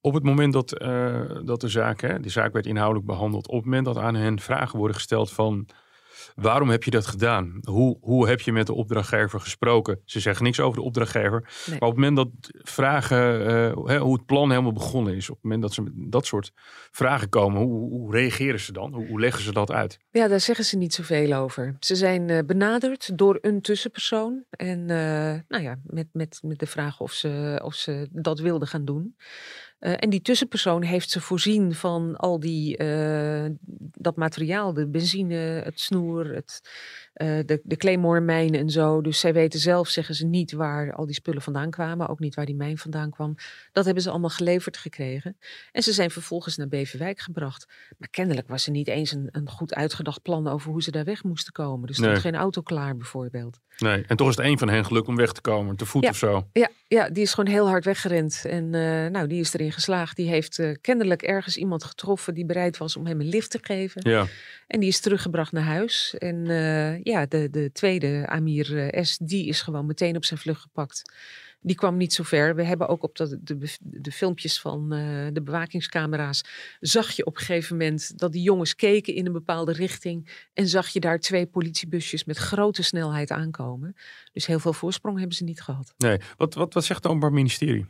Op 0.00 0.14
het 0.14 0.22
moment 0.22 0.52
dat, 0.52 0.82
uh, 0.82 1.40
dat 1.44 1.60
de 1.60 1.68
zaak, 1.68 2.00
hè, 2.00 2.20
die 2.20 2.30
zaak 2.30 2.52
werd 2.52 2.66
inhoudelijk 2.66 3.06
behandeld, 3.06 3.48
op 3.48 3.54
het 3.54 3.64
moment 3.64 3.84
dat 3.84 3.96
aan 3.96 4.14
hen 4.14 4.40
vragen 4.40 4.78
worden 4.78 4.96
gesteld 4.96 5.32
van 5.32 5.68
waarom 6.34 6.68
heb 6.68 6.84
je 6.84 6.90
dat 6.90 7.06
gedaan? 7.06 7.58
Hoe, 7.62 7.98
hoe 8.00 8.28
heb 8.28 8.40
je 8.40 8.52
met 8.52 8.66
de 8.66 8.74
opdrachtgever 8.74 9.40
gesproken? 9.40 10.00
Ze 10.04 10.20
zeggen 10.20 10.44
niks 10.44 10.60
over 10.60 10.78
de 10.78 10.84
opdrachtgever. 10.84 11.40
Nee. 11.66 11.78
Maar 11.78 11.88
op 11.88 11.96
het 11.96 12.04
moment 12.04 12.16
dat 12.16 12.50
vragen, 12.62 13.40
uh, 13.40 13.86
hè, 13.86 13.98
hoe 13.98 14.12
het 14.12 14.26
plan 14.26 14.50
helemaal 14.50 14.72
begonnen 14.72 15.14
is, 15.14 15.30
op 15.30 15.34
het 15.34 15.44
moment 15.44 15.62
dat 15.62 15.72
ze 15.72 15.82
met 15.82 15.92
dat 15.96 16.26
soort 16.26 16.52
vragen 16.90 17.28
komen, 17.28 17.62
hoe, 17.62 17.90
hoe 17.90 18.12
reageren 18.12 18.60
ze 18.60 18.72
dan? 18.72 18.94
Hoe, 18.94 19.06
hoe, 19.06 19.20
leggen 19.20 19.42
ze 19.42 19.52
dat 19.52 19.70
uit? 19.70 19.98
Ja, 20.10 20.28
daar 20.28 20.40
zeggen 20.40 20.64
ze 20.64 20.76
niet 20.76 20.94
zoveel 20.94 21.32
over. 21.32 21.76
Ze 21.80 21.94
zijn 21.94 22.28
uh, 22.28 22.38
benaderd 22.46 23.18
door 23.18 23.38
een 23.40 23.60
tussenpersoon. 23.60 24.44
En 24.50 24.78
uh, 24.78 24.86
nou 25.48 25.62
ja, 25.62 25.78
met, 25.84 26.06
met, 26.12 26.38
met 26.42 26.58
de 26.58 26.66
vraag 26.66 27.00
of 27.00 27.12
ze, 27.12 27.60
of 27.64 27.74
ze 27.74 28.08
dat 28.10 28.38
wilden 28.38 28.68
gaan 28.68 28.84
doen. 28.84 29.16
Uh, 29.80 29.94
en 29.96 30.10
die 30.10 30.20
tussenpersoon 30.20 30.82
heeft 30.82 31.10
ze 31.10 31.20
voorzien 31.20 31.74
van 31.74 32.16
al 32.16 32.40
die, 32.40 32.82
uh, 32.82 33.46
dat 33.98 34.16
materiaal, 34.16 34.72
de 34.72 34.88
benzine, 34.88 35.34
het 35.64 35.80
snoer, 35.80 36.34
het, 36.34 36.60
uh, 37.22 37.38
de, 37.46 37.60
de 37.64 37.76
Claymore-mijnen 37.76 38.60
en 38.60 38.70
zo. 38.70 39.00
Dus 39.00 39.20
zij 39.20 39.32
weten 39.32 39.60
zelf, 39.60 39.88
zeggen 39.88 40.14
ze 40.14 40.26
niet, 40.26 40.52
waar 40.52 40.92
al 40.92 41.06
die 41.06 41.14
spullen 41.14 41.42
vandaan 41.42 41.70
kwamen. 41.70 42.08
Ook 42.08 42.18
niet 42.18 42.34
waar 42.34 42.46
die 42.46 42.54
mijn 42.54 42.78
vandaan 42.78 43.10
kwam. 43.10 43.34
Dat 43.72 43.84
hebben 43.84 44.02
ze 44.02 44.10
allemaal 44.10 44.30
geleverd 44.30 44.76
gekregen. 44.76 45.36
En 45.72 45.82
ze 45.82 45.92
zijn 45.92 46.10
vervolgens 46.10 46.56
naar 46.56 46.68
Beverwijk 46.68 47.20
gebracht. 47.20 47.68
Maar 47.98 48.08
kennelijk 48.08 48.48
was 48.48 48.66
er 48.66 48.72
niet 48.72 48.88
eens 48.88 49.12
een, 49.12 49.28
een 49.32 49.48
goed 49.48 49.74
uitgedacht 49.74 50.22
plan 50.22 50.48
over 50.48 50.70
hoe 50.70 50.82
ze 50.82 50.90
daar 50.90 51.04
weg 51.04 51.24
moesten 51.24 51.52
komen. 51.52 51.86
Dus 51.86 51.96
er 51.96 52.02
stond 52.02 52.12
nee. 52.12 52.32
geen 52.32 52.40
auto 52.40 52.62
klaar 52.62 52.96
bijvoorbeeld. 52.96 53.58
Nee, 53.78 54.04
en 54.06 54.16
toch 54.16 54.28
is 54.28 54.36
het 54.36 54.46
een 54.46 54.58
van 54.58 54.68
hen 54.68 54.84
gelukt 54.84 55.08
om 55.08 55.16
weg 55.16 55.32
te 55.32 55.40
komen, 55.40 55.76
te 55.76 55.86
voet 55.86 56.02
ja, 56.02 56.08
of 56.08 56.16
zo. 56.16 56.48
Ja, 56.52 56.68
ja, 56.88 57.10
die 57.10 57.22
is 57.22 57.34
gewoon 57.34 57.52
heel 57.52 57.68
hard 57.68 57.84
weggerend. 57.84 58.44
En 58.48 58.64
uh, 58.64 59.06
nou, 59.06 59.26
die 59.26 59.40
is 59.40 59.54
erin 59.54 59.72
geslaagd. 59.72 60.16
Die 60.16 60.28
heeft 60.28 60.58
uh, 60.58 60.74
kennelijk 60.80 61.22
ergens 61.22 61.56
iemand 61.56 61.84
getroffen 61.84 62.34
die 62.34 62.46
bereid 62.46 62.76
was 62.76 62.96
om 62.96 63.06
hem 63.06 63.20
een 63.20 63.28
lift 63.28 63.50
te 63.50 63.58
geven. 63.62 64.10
Ja. 64.10 64.26
En 64.66 64.80
die 64.80 64.88
is 64.88 65.00
teruggebracht 65.00 65.52
naar 65.52 65.62
huis. 65.62 66.14
En 66.18 66.46
ja, 67.06 67.26
de, 67.26 67.50
de 67.50 67.72
tweede, 67.72 68.26
Amir 68.26 68.98
S., 69.04 69.18
die 69.18 69.46
is 69.46 69.62
gewoon 69.62 69.86
meteen 69.86 70.16
op 70.16 70.24
zijn 70.24 70.40
vlucht 70.40 70.60
gepakt. 70.60 71.02
Die 71.60 71.76
kwam 71.76 71.96
niet 71.96 72.12
zo 72.12 72.22
ver. 72.22 72.54
We 72.54 72.64
hebben 72.64 72.88
ook 72.88 73.02
op 73.02 73.16
de, 73.16 73.38
de, 73.42 73.76
de 73.80 74.12
filmpjes 74.12 74.60
van 74.60 74.94
uh, 74.94 75.26
de 75.32 75.42
bewakingscamera's. 75.42 76.42
zag 76.80 77.10
je 77.10 77.26
op 77.26 77.36
een 77.36 77.42
gegeven 77.42 77.76
moment 77.76 78.18
dat 78.18 78.32
die 78.32 78.42
jongens 78.42 78.74
keken 78.74 79.14
in 79.14 79.26
een 79.26 79.32
bepaalde 79.32 79.72
richting. 79.72 80.46
En 80.52 80.68
zag 80.68 80.88
je 80.88 81.00
daar 81.00 81.20
twee 81.20 81.46
politiebusjes 81.46 82.24
met 82.24 82.36
grote 82.36 82.82
snelheid 82.82 83.30
aankomen. 83.30 83.96
Dus 84.32 84.46
heel 84.46 84.60
veel 84.60 84.72
voorsprong 84.72 85.18
hebben 85.18 85.36
ze 85.36 85.44
niet 85.44 85.60
gehad. 85.60 85.94
Nee. 85.96 86.18
Wat, 86.36 86.54
wat, 86.54 86.74
wat 86.74 86.84
zegt 86.84 87.02
het 87.02 87.06
Openbaar 87.06 87.32
Ministerie? 87.32 87.86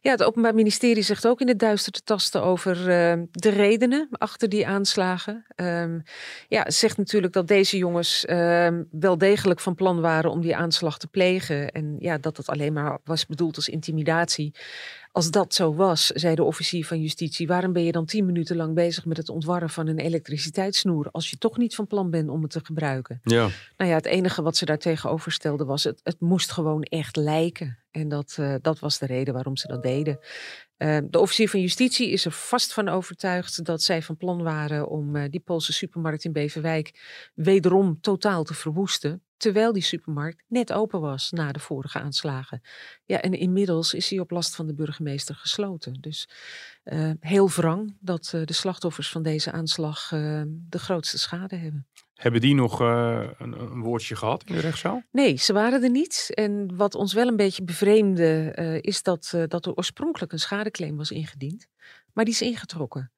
Ja, 0.00 0.10
het 0.10 0.22
Openbaar 0.22 0.54
Ministerie 0.54 1.02
zegt 1.02 1.26
ook 1.26 1.40
in 1.40 1.48
het 1.48 1.58
duister 1.58 1.92
te 1.92 2.02
tasten 2.04 2.42
over 2.42 2.78
uh, 2.78 3.22
de 3.30 3.48
redenen 3.48 4.08
achter 4.10 4.48
die 4.48 4.66
aanslagen. 4.66 5.46
Um, 5.56 6.02
ja, 6.48 6.70
zegt 6.70 6.96
natuurlijk 6.96 7.32
dat 7.32 7.48
deze 7.48 7.76
jongens 7.76 8.24
uh, 8.24 8.68
wel 8.90 9.18
degelijk 9.18 9.60
van 9.60 9.74
plan 9.74 10.00
waren 10.00 10.30
om 10.30 10.40
die 10.40 10.56
aanslag 10.56 10.98
te 10.98 11.06
plegen. 11.06 11.70
En 11.70 11.96
ja, 11.98 12.18
dat 12.18 12.36
het 12.36 12.48
alleen 12.48 12.72
maar 12.72 12.98
was 13.04 13.26
bedoeld 13.26 13.56
als 13.56 13.68
intimidatie. 13.68 14.54
Als 15.12 15.30
dat 15.30 15.54
zo 15.54 15.74
was, 15.74 16.06
zei 16.06 16.34
de 16.34 16.44
officier 16.44 16.86
van 16.86 17.00
justitie, 17.00 17.46
waarom 17.46 17.72
ben 17.72 17.84
je 17.84 17.92
dan 17.92 18.04
tien 18.04 18.26
minuten 18.26 18.56
lang 18.56 18.74
bezig 18.74 19.04
met 19.04 19.16
het 19.16 19.28
ontwarren 19.28 19.70
van 19.70 19.86
een 19.86 19.98
elektriciteitssnoer 19.98 21.08
als 21.10 21.30
je 21.30 21.38
toch 21.38 21.56
niet 21.56 21.74
van 21.74 21.86
plan 21.86 22.10
bent 22.10 22.28
om 22.28 22.42
het 22.42 22.50
te 22.50 22.60
gebruiken? 22.64 23.20
Ja. 23.22 23.48
Nou 23.76 23.90
ja, 23.90 23.96
het 23.96 24.06
enige 24.06 24.42
wat 24.42 24.56
ze 24.56 24.64
daar 24.64 24.78
tegenover 24.78 25.32
stelde 25.32 25.64
was, 25.64 25.84
het, 25.84 26.00
het 26.02 26.20
moest 26.20 26.52
gewoon 26.52 26.82
echt 26.82 27.16
lijken. 27.16 27.81
En 27.92 28.08
dat, 28.08 28.36
uh, 28.40 28.54
dat 28.60 28.78
was 28.78 28.98
de 28.98 29.06
reden 29.06 29.34
waarom 29.34 29.56
ze 29.56 29.66
dat 29.66 29.82
deden. 29.82 30.18
Uh, 30.78 30.98
de 31.04 31.18
officier 31.18 31.48
van 31.48 31.60
justitie 31.60 32.10
is 32.10 32.24
er 32.24 32.32
vast 32.32 32.72
van 32.72 32.88
overtuigd 32.88 33.64
dat 33.64 33.82
zij 33.82 34.02
van 34.02 34.16
plan 34.16 34.42
waren 34.42 34.88
om 34.88 35.16
uh, 35.16 35.24
die 35.30 35.40
Poolse 35.40 35.72
supermarkt 35.72 36.24
in 36.24 36.32
Beverwijk 36.32 37.00
wederom 37.34 38.00
totaal 38.00 38.44
te 38.44 38.54
verwoesten 38.54 39.22
terwijl 39.42 39.72
die 39.72 39.82
supermarkt 39.82 40.44
net 40.48 40.72
open 40.72 41.00
was 41.00 41.30
na 41.30 41.52
de 41.52 41.58
vorige 41.58 41.98
aanslagen. 41.98 42.62
Ja, 43.04 43.20
en 43.20 43.32
inmiddels 43.32 43.94
is 43.94 44.10
hij 44.10 44.18
op 44.18 44.30
last 44.30 44.54
van 44.54 44.66
de 44.66 44.74
burgemeester 44.74 45.34
gesloten. 45.34 46.00
Dus 46.00 46.28
uh, 46.84 47.10
heel 47.20 47.48
wrang 47.48 47.96
dat 48.00 48.32
uh, 48.34 48.44
de 48.44 48.52
slachtoffers 48.52 49.10
van 49.10 49.22
deze 49.22 49.52
aanslag 49.52 50.10
uh, 50.12 50.42
de 50.46 50.78
grootste 50.78 51.18
schade 51.18 51.56
hebben. 51.56 51.86
Hebben 52.14 52.40
die 52.40 52.54
nog 52.54 52.80
een, 52.80 53.34
een, 53.38 53.80
woordje 53.80 54.16
gehad 54.16 54.44
in 54.44 54.54
de 54.54 54.60
rechtszaal? 54.60 55.02
Nee, 55.10 55.36
ze 55.36 55.52
waren 55.52 55.82
er 55.82 55.90
niet. 55.90 56.30
En 56.34 56.76
wat 56.76 56.94
ons 56.94 57.12
wel 57.12 57.28
een 57.28 57.36
beetje 57.36 57.64
bevreemde 57.64 58.52
is 58.80 59.02
dat, 59.02 59.34
dat 59.48 59.66
er 59.66 59.74
oorspronkelijk 59.74 60.32
een 60.32 60.38
schadeclaim 60.38 60.96
was 60.96 61.10
ingediend. 61.10 61.66
Maar 62.12 62.24
die 62.24 62.34
is 62.34 62.42
ingetrokken. 62.42 63.12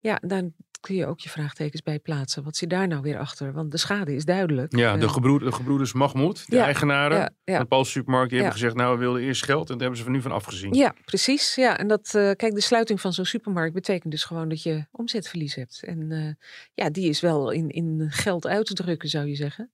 Ja, 0.00 0.18
dan 0.26 0.54
kun 0.80 0.94
je 0.94 1.06
ook 1.06 1.20
je 1.20 1.28
vraagtekens 1.28 1.82
bij 1.82 1.98
plaatsen. 1.98 2.42
Wat 2.42 2.56
zit 2.56 2.70
daar 2.70 2.88
nou 2.88 3.02
weer 3.02 3.18
achter? 3.18 3.52
Want 3.52 3.70
de 3.70 3.76
schade 3.76 4.14
is 4.14 4.24
duidelijk. 4.24 4.76
Ja, 4.76 4.96
de, 4.96 5.08
gebroed, 5.08 5.40
de 5.40 5.52
gebroeders 5.52 5.92
Mahmoud, 5.92 6.50
de 6.50 6.56
ja, 6.56 6.64
eigenaren 6.64 7.18
ja, 7.18 7.30
ja. 7.44 7.52
van 7.52 7.62
de 7.62 7.68
Poolse 7.68 7.90
supermarkt, 7.90 8.30
die 8.30 8.38
hebben 8.38 8.58
gezegd, 8.58 8.76
nou 8.76 8.94
we 8.94 9.00
wilden 9.00 9.22
eerst 9.22 9.44
geld 9.44 9.70
en 9.70 9.72
daar 9.72 9.80
hebben 9.80 9.98
ze 9.98 10.04
van 10.04 10.12
nu 10.12 10.22
van 10.22 10.32
afgezien. 10.32 10.74
Ja, 10.74 10.94
precies. 11.04 11.54
Ja, 11.54 11.78
en 11.78 11.88
dat, 11.88 12.14
eh, 12.14 12.30
kijk, 12.30 12.54
de 12.54 12.60
sluiting 12.60 13.00
van 13.00 13.12
zo'n 13.12 13.24
supermarkt 13.24 13.74
betekent 13.74 14.12
dus 14.12 14.24
gewoon 14.24 14.48
dat 14.48 14.62
je 14.62 14.86
omzetverlies 14.90 15.54
hebt. 15.54 15.82
En 15.84 16.12
eh, 16.12 16.46
ja, 16.74 16.90
die 16.90 17.08
is 17.08 17.20
wel 17.20 17.50
in, 17.50 17.68
in 17.68 18.06
geld 18.08 18.46
uit 18.46 18.66
te 18.66 18.74
drukken, 18.74 19.08
zou 19.08 19.26
je 19.26 19.34
zeggen. 19.34 19.72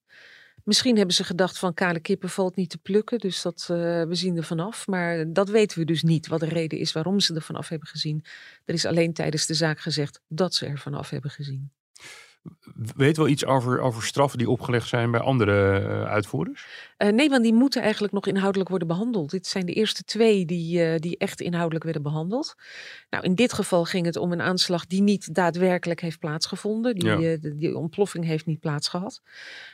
Misschien 0.67 0.97
hebben 0.97 1.15
ze 1.15 1.23
gedacht 1.23 1.59
van 1.59 1.73
kale 1.73 1.99
kippen 1.99 2.29
valt 2.29 2.55
niet 2.55 2.69
te 2.69 2.77
plukken, 2.77 3.19
dus 3.19 3.41
dat, 3.41 3.67
eh, 3.71 3.77
we 4.03 4.15
zien 4.15 4.37
er 4.37 4.43
vanaf. 4.43 4.87
Maar 4.87 5.33
dat 5.33 5.49
weten 5.49 5.79
we 5.79 5.85
dus 5.85 6.03
niet, 6.03 6.27
wat 6.27 6.39
de 6.39 6.45
reden 6.45 6.79
is 6.79 6.91
waarom 6.91 7.19
ze 7.19 7.35
er 7.35 7.41
vanaf 7.41 7.69
hebben 7.69 7.87
gezien. 7.87 8.25
Er 8.65 8.73
is 8.73 8.85
alleen 8.85 9.13
tijdens 9.13 9.45
de 9.45 9.53
zaak 9.53 9.79
gezegd 9.79 10.21
dat 10.27 10.53
ze 10.53 10.65
er 10.65 10.77
vanaf 10.77 11.09
hebben 11.09 11.31
gezien. 11.31 11.71
Weet 12.95 13.17
wel 13.17 13.27
iets 13.27 13.45
over, 13.45 13.79
over 13.79 14.03
straffen 14.03 14.37
die 14.37 14.49
opgelegd 14.49 14.87
zijn 14.87 15.11
bij 15.11 15.19
andere 15.19 15.79
eh, 15.79 16.03
uitvoerders? 16.03 16.65
Uh, 16.97 17.09
nee, 17.09 17.29
want 17.29 17.43
die 17.43 17.53
moeten 17.53 17.81
eigenlijk 17.81 18.13
nog 18.13 18.27
inhoudelijk 18.27 18.69
worden 18.69 18.87
behandeld. 18.87 19.29
Dit 19.31 19.47
zijn 19.47 19.65
de 19.65 19.73
eerste 19.73 20.03
twee 20.03 20.45
die, 20.45 20.79
uh, 20.85 20.97
die 20.99 21.17
echt 21.17 21.41
inhoudelijk 21.41 21.83
werden 21.83 22.01
behandeld. 22.03 22.55
Nou, 23.09 23.23
in 23.23 23.35
dit 23.35 23.53
geval 23.53 23.85
ging 23.85 24.05
het 24.05 24.15
om 24.15 24.31
een 24.31 24.41
aanslag 24.41 24.85
die 24.85 25.01
niet 25.01 25.33
daadwerkelijk 25.35 26.01
heeft 26.01 26.19
plaatsgevonden. 26.19 26.95
Die, 26.95 27.09
Ja. 27.09 27.17
de- 27.37 27.55
die 27.57 27.77
ontploffing 27.77 28.25
heeft 28.25 28.45
niet 28.45 28.59
plaatsgehad. 28.59 29.21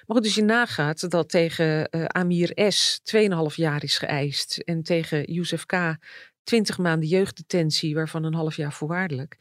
Maar 0.06 0.16
goed, 0.16 0.24
dus 0.24 0.36
je 0.36 0.44
nagaat 0.44 1.10
dat 1.10 1.30
tegen 1.30 1.90
eh, 1.90 2.06
Amir 2.06 2.52
S. 2.72 3.00
2,5 3.04 3.56
jaar 3.56 3.84
is 3.84 3.98
geëist. 3.98 4.58
En 4.58 4.84
tegen 4.84 5.32
Youssef 5.34 5.66
K. 5.66 5.96
20 6.44 6.78
maanden 6.78 7.10
jeugddetentie, 7.10 7.96
waarvan 7.96 8.24
een 8.24 8.34
half 8.34 8.56
jaar 8.56 8.74
voorwaardelijk. 8.74 9.38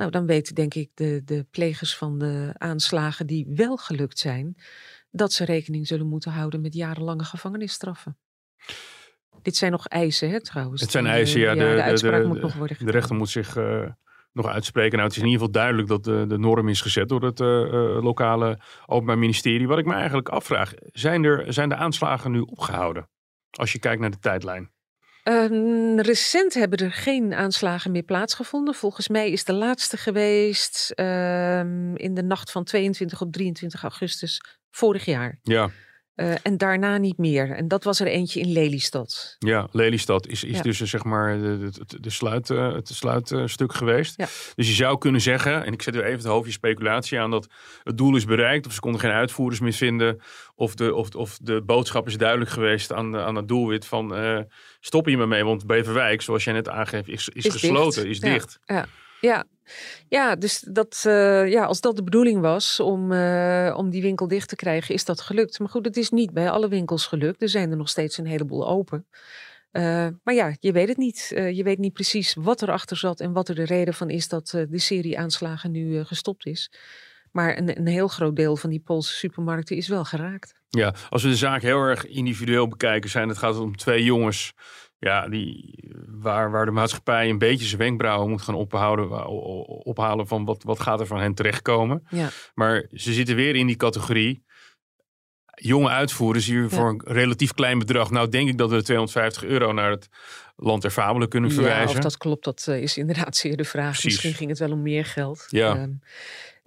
Nou, 0.00 0.12
dan 0.12 0.26
weten 0.26 0.54
denk 0.54 0.74
ik 0.74 0.90
de, 0.94 1.22
de 1.24 1.46
plegers 1.50 1.96
van 1.96 2.18
de 2.18 2.54
aanslagen 2.58 3.26
die 3.26 3.46
wel 3.54 3.76
gelukt 3.76 4.18
zijn, 4.18 4.56
dat 5.10 5.32
ze 5.32 5.44
rekening 5.44 5.86
zullen 5.86 6.06
moeten 6.06 6.32
houden 6.32 6.60
met 6.60 6.74
jarenlange 6.74 7.24
gevangenisstraffen. 7.24 8.18
Dit 9.42 9.56
zijn 9.56 9.72
nog 9.72 9.86
eisen, 9.86 10.30
hè, 10.30 10.40
trouwens. 10.40 10.80
Het 10.80 10.90
zijn 10.90 11.06
eisen, 11.06 11.40
ja. 11.40 11.54
De, 11.54 11.58
de 11.58 11.74
de, 11.74 11.82
uitspraak 11.82 12.22
de- 12.22 12.28
moet 12.28 12.40
nog 12.40 12.54
worden 12.54 12.68
de 12.68 12.74
gedaan. 12.74 12.94
rechter 12.94 13.16
moet 13.16 13.28
zich 13.28 13.56
eh, 13.56 13.86
nog 14.32 14.46
uitspreken. 14.46 14.92
Nou, 14.92 15.02
het 15.02 15.16
is 15.16 15.22
in 15.22 15.28
ieder 15.28 15.46
geval 15.46 15.62
duidelijk 15.62 15.88
dat 15.88 16.04
de, 16.04 16.24
de 16.28 16.38
norm 16.38 16.68
is 16.68 16.80
gezet 16.80 17.08
door 17.08 17.22
het 17.22 17.40
eh, 17.40 17.62
eh, 17.62 18.02
lokale 18.02 18.58
openbaar 18.86 19.18
ministerie. 19.18 19.68
Wat 19.68 19.78
ik 19.78 19.86
me 19.86 19.94
eigenlijk 19.94 20.28
afvraag, 20.28 20.72
zijn, 20.92 21.24
er, 21.24 21.52
zijn 21.52 21.68
de 21.68 21.76
aanslagen 21.76 22.30
nu 22.30 22.40
opgehouden? 22.40 23.08
Als 23.50 23.72
je 23.72 23.78
kijkt 23.78 24.00
naar 24.00 24.10
de 24.10 24.18
tijdlijn. 24.18 24.70
Ehm, 25.22 25.98
recent 25.98 26.54
hebben 26.54 26.78
er 26.78 26.92
geen 26.92 27.34
aanslagen 27.34 27.90
meer 27.90 28.02
plaatsgevonden. 28.02 28.74
Volgens 28.74 29.08
mij 29.08 29.30
is 29.30 29.44
de 29.44 29.52
laatste 29.52 29.96
geweest 29.96 30.90
ehm, 30.90 31.94
in 31.94 32.14
de 32.14 32.22
nacht 32.22 32.50
van 32.50 32.64
22 32.64 33.20
op 33.20 33.32
23 33.32 33.82
augustus 33.82 34.40
vorig 34.70 35.04
jaar. 35.04 35.38
Ja, 35.42 35.70
Eh, 36.20 36.34
en 36.42 36.56
daarna 36.56 36.96
niet 36.96 37.18
meer. 37.18 37.50
En 37.50 37.68
dat 37.68 37.84
was 37.84 38.00
er 38.00 38.06
eentje 38.06 38.40
in 38.40 38.52
Lelystad. 38.52 39.36
ja 39.38 39.68
Lelystad 39.72 40.26
is, 40.26 40.44
is 40.44 40.56
Ja. 40.56 40.62
dus 40.62 40.80
eh, 40.80 40.86
zeg 40.86 41.04
maar 41.04 41.38
de, 41.38 41.58
de, 41.86 42.00
de 42.00 42.10
sluit, 42.10 42.50
eh, 42.50 42.72
het 42.72 42.88
sluitstuk 42.88 43.72
geweest. 43.74 44.14
Ja. 44.16 44.26
Dus 44.54 44.68
je 44.68 44.74
zou 44.74 44.98
kunnen 44.98 45.20
zeggen, 45.20 45.64
en 45.64 45.72
ik 45.72 45.82
zet 45.82 45.94
er 45.94 46.04
even 46.04 46.18
het 46.18 46.26
hoofdje 46.26 46.52
speculatie 46.52 47.20
aan, 47.20 47.30
dat 47.30 47.48
het 47.82 47.98
doel 47.98 48.16
is 48.16 48.24
bereikt. 48.24 48.66
Of 48.66 48.72
ze 48.72 48.80
konden 48.80 49.00
geen 49.00 49.10
uitvoerders 49.10 49.60
meer 49.60 49.72
vinden. 49.72 50.20
Of 50.54 50.74
de, 50.74 50.94
of, 50.94 51.14
of 51.14 51.38
de 51.42 51.62
boodschap 51.62 52.06
is 52.06 52.16
duidelijk 52.16 52.50
geweest 52.50 52.92
aan, 52.92 53.16
aan 53.16 53.34
het 53.36 53.48
doelwit 53.48 53.86
van 53.86 54.14
stop 54.80 55.06
hier 55.06 55.18
maar 55.18 55.28
mee. 55.28 55.44
Want 55.44 55.66
Beverwijk, 55.66 56.22
zoals 56.22 56.44
jij 56.44 56.52
net 56.54 56.68
aangeeft, 56.68 57.08
is, 57.08 57.28
is, 57.28 57.44
Is 57.44 57.52
gesloten, 57.52 58.02
dicht. 58.02 58.14
is 58.14 58.20
dicht. 58.20 58.58
Ja, 58.64 58.86
ja. 59.20 59.44
Ja 60.08 60.36
dus 60.36 60.60
dat, 60.60 61.02
eh, 61.06 61.48
ja, 61.48 61.64
als 61.64 61.80
dat 61.80 61.96
de 61.96 62.02
bedoeling 62.02 62.40
was 62.40 62.80
om, 62.80 63.12
eh, 63.12 63.74
om 63.76 63.90
die 63.90 64.02
winkel 64.02 64.28
dicht 64.28 64.48
te 64.48 64.56
krijgen, 64.56 64.94
is 64.94 65.04
dat 65.04 65.20
gelukt. 65.20 65.58
Maar 65.58 65.68
goed, 65.68 65.84
het 65.84 65.96
is 65.96 66.10
niet 66.10 66.32
bij 66.32 66.50
alle 66.50 66.68
winkels 66.68 67.06
gelukt. 67.06 67.42
Er 67.42 67.48
zijn 67.48 67.70
er 67.70 67.76
nog 67.76 67.88
steeds 67.88 68.18
een 68.18 68.26
heleboel 68.26 68.68
open. 68.68 69.06
Eh, 69.70 70.06
maar 70.24 70.34
ja, 70.34 70.56
je 70.60 70.72
weet 70.72 70.88
het 70.88 70.96
niet. 70.96 71.26
Je 71.34 71.62
weet 71.62 71.78
niet 71.78 71.92
precies 71.92 72.34
wat 72.34 72.62
erachter 72.62 72.96
zat 72.96 73.20
en 73.20 73.32
wat 73.32 73.48
er 73.48 73.54
de 73.54 73.64
reden 73.64 73.94
van 73.94 74.10
is 74.10 74.28
dat 74.28 74.48
de 74.48 74.78
serie 74.78 75.18
aanslagen 75.18 75.70
nu 75.70 76.04
gestopt 76.04 76.46
is. 76.46 76.70
Maar 77.32 77.58
een, 77.58 77.78
een 77.78 77.86
heel 77.86 78.08
groot 78.08 78.36
deel 78.36 78.56
van 78.56 78.70
die 78.70 78.80
Poolse 78.80 79.14
supermarkten 79.14 79.76
is 79.76 79.88
wel 79.88 80.04
geraakt. 80.04 80.54
Ja, 80.68 80.94
als 81.08 81.22
we 81.22 81.28
de 81.28 81.36
zaak 81.36 81.62
heel 81.62 81.78
erg 81.78 82.06
individueel 82.06 82.68
bekijken, 82.68 83.10
zijn 83.10 83.28
het 83.28 83.38
gaat 83.38 83.58
om 83.58 83.76
twee 83.76 84.04
jongens. 84.04 84.52
Ja, 85.00 85.28
die, 85.28 85.74
waar, 86.08 86.50
waar 86.50 86.64
de 86.64 86.70
maatschappij 86.70 87.28
een 87.28 87.38
beetje 87.38 87.66
zijn 87.66 87.80
wenkbrauwen 87.80 88.30
moet 88.30 88.42
gaan 88.42 88.54
ophouden, 88.54 89.26
ophalen 89.84 90.26
van 90.26 90.44
wat, 90.44 90.62
wat 90.62 90.80
gaat 90.80 91.00
er 91.00 91.06
van 91.06 91.20
hen 91.20 91.34
terechtkomen. 91.34 92.06
Ja. 92.10 92.28
Maar 92.54 92.86
ze 92.92 93.12
zitten 93.12 93.36
weer 93.36 93.56
in 93.56 93.66
die 93.66 93.76
categorie. 93.76 94.44
Jonge 95.54 95.88
uitvoerders 95.88 96.46
hier 96.46 96.70
voor 96.70 96.88
een 96.88 97.02
relatief 97.04 97.52
klein 97.52 97.78
bedrag. 97.78 98.10
Nou 98.10 98.28
denk 98.28 98.48
ik 98.48 98.58
dat 98.58 98.70
we 98.70 98.76
de 98.76 98.82
250 98.82 99.44
euro 99.44 99.72
naar 99.72 99.90
het 99.90 100.08
land 100.56 100.82
der 100.82 100.90
fabelen 100.90 101.28
kunnen 101.28 101.50
Ja, 101.50 101.56
verwijzen. 101.56 101.96
of 101.96 102.02
dat 102.02 102.16
klopt, 102.16 102.44
dat 102.44 102.66
eh, 102.68 102.82
is 102.82 102.96
inderdaad 102.96 103.36
zeer 103.36 103.56
de 103.56 103.64
vraag. 103.64 103.90
Precies. 103.90 104.04
Misschien 104.04 104.34
ging 104.34 104.50
het 104.50 104.58
wel 104.58 104.72
om 104.72 104.82
meer 104.82 105.04
geld. 105.04 105.46
Ja. 105.48 105.76
Ehm, 105.76 105.90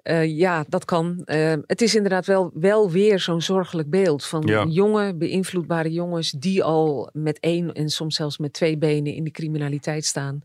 eh, 0.04 0.38
ja, 0.38 0.66
dat 0.68 0.86
kan. 0.86 1.22
Ehm, 1.26 1.62
het 1.66 1.82
is 1.82 1.96
inderdaad 1.96 2.26
wel, 2.26 2.52
wel 2.54 2.92
weer 2.92 3.20
zo'n 3.20 3.42
zorgelijk 3.42 3.90
beeld 3.90 4.26
van 4.26 4.42
Ja. 4.46 4.66
jonge, 4.66 5.16
beïnvloedbare 5.16 5.92
jongens 5.92 6.32
die 6.32 6.64
al 6.64 7.10
met 7.14 7.40
één 7.40 7.74
en 7.74 7.90
soms 7.90 8.16
zelfs 8.16 8.38
met 8.38 8.54
twee 8.54 8.78
benen 8.78 9.14
in 9.14 9.24
de 9.24 9.32
criminaliteit 9.32 10.06
staan. 10.06 10.42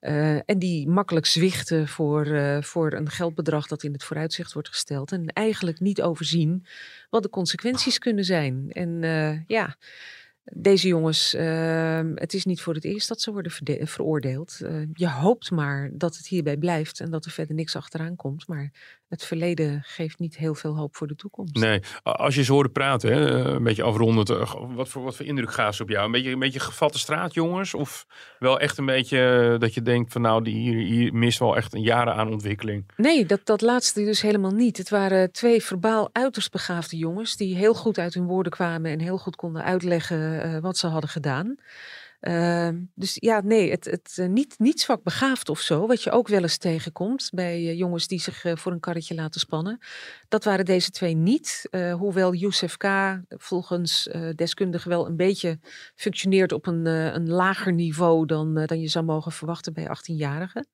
Eh, 0.00 0.34
en 0.34 0.58
die 0.58 0.88
makkelijk 0.88 1.26
zwichten 1.26 1.88
voor, 1.88 2.26
eh, 2.26 2.62
voor 2.62 2.92
een 2.92 3.10
geldbedrag 3.10 3.66
dat 3.66 3.82
in 3.82 3.92
het 3.92 4.04
vooruitzicht 4.04 4.52
wordt 4.52 4.68
gesteld. 4.68 5.12
En 5.12 5.26
eigenlijk 5.26 5.80
niet 5.80 6.02
overzien 6.02 6.66
wat 7.10 7.22
de 7.22 7.30
consequenties 7.30 7.98
kunnen 7.98 8.24
zijn. 8.24 8.66
En 8.72 8.98
eh, 9.04 9.38
ja, 9.46 9.76
deze 10.52 10.88
jongens, 10.88 11.34
ehm, 11.34 12.12
het 12.14 12.34
is 12.34 12.44
niet 12.44 12.60
voor 12.60 12.74
het 12.74 12.84
eerst 12.84 13.08
dat 13.08 13.20
ze 13.20 13.32
worden 13.32 13.52
veroordeeld. 13.86 14.60
Eh, 14.60 14.80
je 14.92 15.08
hoopt 15.08 15.50
maar 15.50 15.90
dat 15.92 16.16
het 16.16 16.26
hierbij 16.26 16.56
blijft 16.56 17.00
en 17.00 17.10
dat 17.10 17.24
er 17.24 17.30
verder 17.30 17.54
niks 17.54 17.76
achteraan 17.76 18.16
komt. 18.16 18.48
Maar 18.48 18.72
het 19.14 19.24
verleden 19.24 19.82
geeft 19.82 20.18
niet 20.18 20.36
heel 20.36 20.54
veel 20.54 20.76
hoop 20.76 20.96
voor 20.96 21.06
de 21.06 21.14
toekomst. 21.14 21.54
Nee, 21.54 21.80
als 22.02 22.34
je 22.34 22.42
ze 22.42 22.52
hoorde 22.52 22.68
praten, 22.68 23.12
hè, 23.12 23.44
eh, 23.44 23.52
een 23.52 23.62
beetje 23.62 23.82
afrondend, 23.82 24.30
eh, 24.30 24.54
wat 24.74 24.88
voor, 24.88 25.02
wat 25.02 25.16
voor 25.16 25.26
indruk 25.26 25.52
gaven 25.52 25.74
ze 25.74 25.82
op 25.82 25.88
jou? 25.88 26.04
Een 26.04 26.12
beetje, 26.12 26.30
een 26.30 26.38
beetje 26.38 26.60
gevatte 26.60 26.98
straatjongens? 26.98 27.74
Of 27.74 28.06
wel 28.38 28.60
echt 28.60 28.78
een 28.78 28.86
beetje 28.86 29.50
eh, 29.52 29.60
dat 29.60 29.74
je 29.74 29.82
denkt 29.82 30.12
van 30.12 30.20
nou, 30.20 30.42
die, 30.42 30.54
hier, 30.54 30.86
hier 30.86 31.14
mist 31.14 31.38
wel 31.38 31.56
echt 31.56 31.74
een 31.74 31.82
jaren 31.82 32.14
aan 32.14 32.32
ontwikkeling? 32.32 32.90
Nee, 32.96 33.26
dat, 33.26 33.40
dat 33.44 33.60
laatste 33.60 34.04
dus 34.04 34.20
helemaal 34.20 34.50
niet. 34.50 34.76
Het 34.76 34.90
waren 34.90 35.32
twee 35.32 35.62
verbaal 35.62 36.08
uiterst 36.12 36.52
begaafde 36.52 36.96
jongens 36.96 37.36
die 37.36 37.56
heel 37.56 37.74
goed 37.74 37.98
uit 37.98 38.14
hun 38.14 38.26
woorden 38.26 38.52
kwamen 38.52 38.90
en 38.90 39.00
heel 39.00 39.18
goed 39.18 39.36
konden 39.36 39.64
uitleggen 39.64 40.60
wat 40.60 40.76
ze 40.76 40.86
hadden 40.86 41.10
gedaan. 41.10 41.56
Ehm, 42.24 42.80
dus 42.94 43.16
ja, 43.20 43.40
nee, 43.40 43.70
het, 43.70 43.84
het 43.84 44.16
uh, 44.20 44.26
niet, 44.58 44.80
zwak 44.80 45.02
begaafd 45.02 45.48
of 45.48 45.60
zo, 45.60 45.86
wat 45.86 46.02
je 46.02 46.10
ook 46.10 46.28
wel 46.28 46.42
eens 46.42 46.56
tegenkomt 46.56 47.30
bij 47.34 47.60
uh, 47.60 47.78
jongens 47.78 48.06
die 48.06 48.20
zich 48.20 48.44
uh, 48.44 48.56
voor 48.56 48.72
een 48.72 48.80
karretje 48.80 49.14
laten 49.14 49.40
spannen. 49.40 49.78
Dat 50.28 50.44
waren 50.44 50.64
deze 50.64 50.90
twee 50.90 51.14
niet. 51.14 51.68
hoewel 51.98 52.34
Youssef 52.34 52.76
K. 52.76 52.86
volgens 53.28 54.08
deskundigen 54.34 54.90
wel 54.90 55.06
een 55.06 55.16
beetje 55.16 55.58
functioneert 55.94 56.52
op 56.52 56.66
een, 56.66 56.86
een 56.86 57.28
lager 57.28 57.72
niveau 57.72 58.26
dan, 58.26 58.54
dan 58.66 58.80
je 58.80 58.88
zou 58.88 59.04
mogen 59.04 59.32
verwachten 59.32 59.72
bij 59.72 59.86
18-jarigen. 59.86 60.64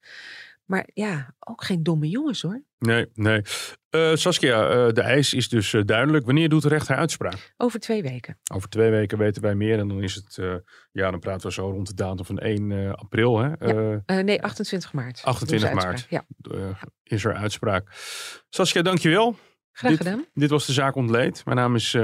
Maar 0.70 0.88
ja, 0.94 1.34
ook 1.38 1.64
geen 1.64 1.82
domme 1.82 2.08
jongens 2.08 2.42
hoor. 2.42 2.62
Nee, 2.78 3.06
nee. 3.14 3.42
Uh, 3.90 4.14
Saskia, 4.14 4.86
uh, 4.86 4.92
de 4.92 5.00
eis 5.00 5.34
is 5.34 5.48
dus 5.48 5.72
uh, 5.72 5.82
duidelijk. 5.84 6.26
Wanneer 6.26 6.48
doet 6.48 6.62
de 6.62 6.68
rechter 6.68 6.96
uitspraak? 6.96 7.54
Over 7.56 7.80
twee 7.80 8.02
weken. 8.02 8.38
Over 8.52 8.68
twee 8.68 8.90
weken 8.90 9.18
weten 9.18 9.42
wij 9.42 9.54
meer. 9.54 9.78
En 9.78 9.88
dan 9.88 10.02
is 10.02 10.14
het, 10.14 10.62
ja, 10.92 11.10
dan 11.10 11.20
praten 11.20 11.46
we 11.46 11.52
zo 11.52 11.70
rond 11.70 11.86
de 11.86 11.94
datum 11.94 12.24
van 12.24 12.38
1 12.38 12.96
april. 12.96 13.38
Hè? 13.38 13.48
Ja. 14.06 14.22
nee, 14.22 14.42
28 14.42 14.92
maart. 14.92 15.22
28 15.24 15.72
maart 15.72 16.06
ja. 16.08 16.24
is 17.02 17.24
er 17.24 17.34
uitspraak. 17.34 17.88
Saskia, 18.48 18.82
dankjewel. 18.82 19.36
Graag 19.72 19.96
gedaan. 19.96 20.16
Dit, 20.18 20.28
dit 20.32 20.50
was 20.50 20.66
de 20.66 20.72
zaak 20.72 20.94
ontleed. 20.94 21.44
Mijn 21.44 21.56
naam 21.56 21.74
is 21.74 21.96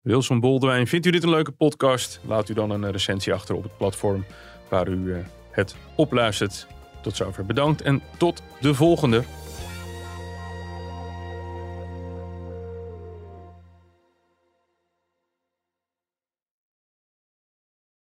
Wilson 0.00 0.40
Boldewijn. 0.40 0.86
Vindt 0.86 1.06
u 1.06 1.10
dit 1.10 1.22
een 1.22 1.30
leuke 1.30 1.52
podcast? 1.52 2.20
Laat 2.26 2.48
u 2.48 2.54
dan 2.54 2.70
een 2.70 2.90
recensie 2.90 3.32
achter 3.32 3.54
op 3.54 3.62
het 3.62 3.76
platform 3.76 4.24
waar 4.68 4.88
u 4.88 5.24
het 5.50 5.76
opluistert. 5.96 6.66
Tot 7.08 7.16
zover 7.16 7.46
bedankt 7.46 7.82
en 7.82 8.02
tot 8.16 8.42
de 8.60 8.74
volgende. 8.74 9.22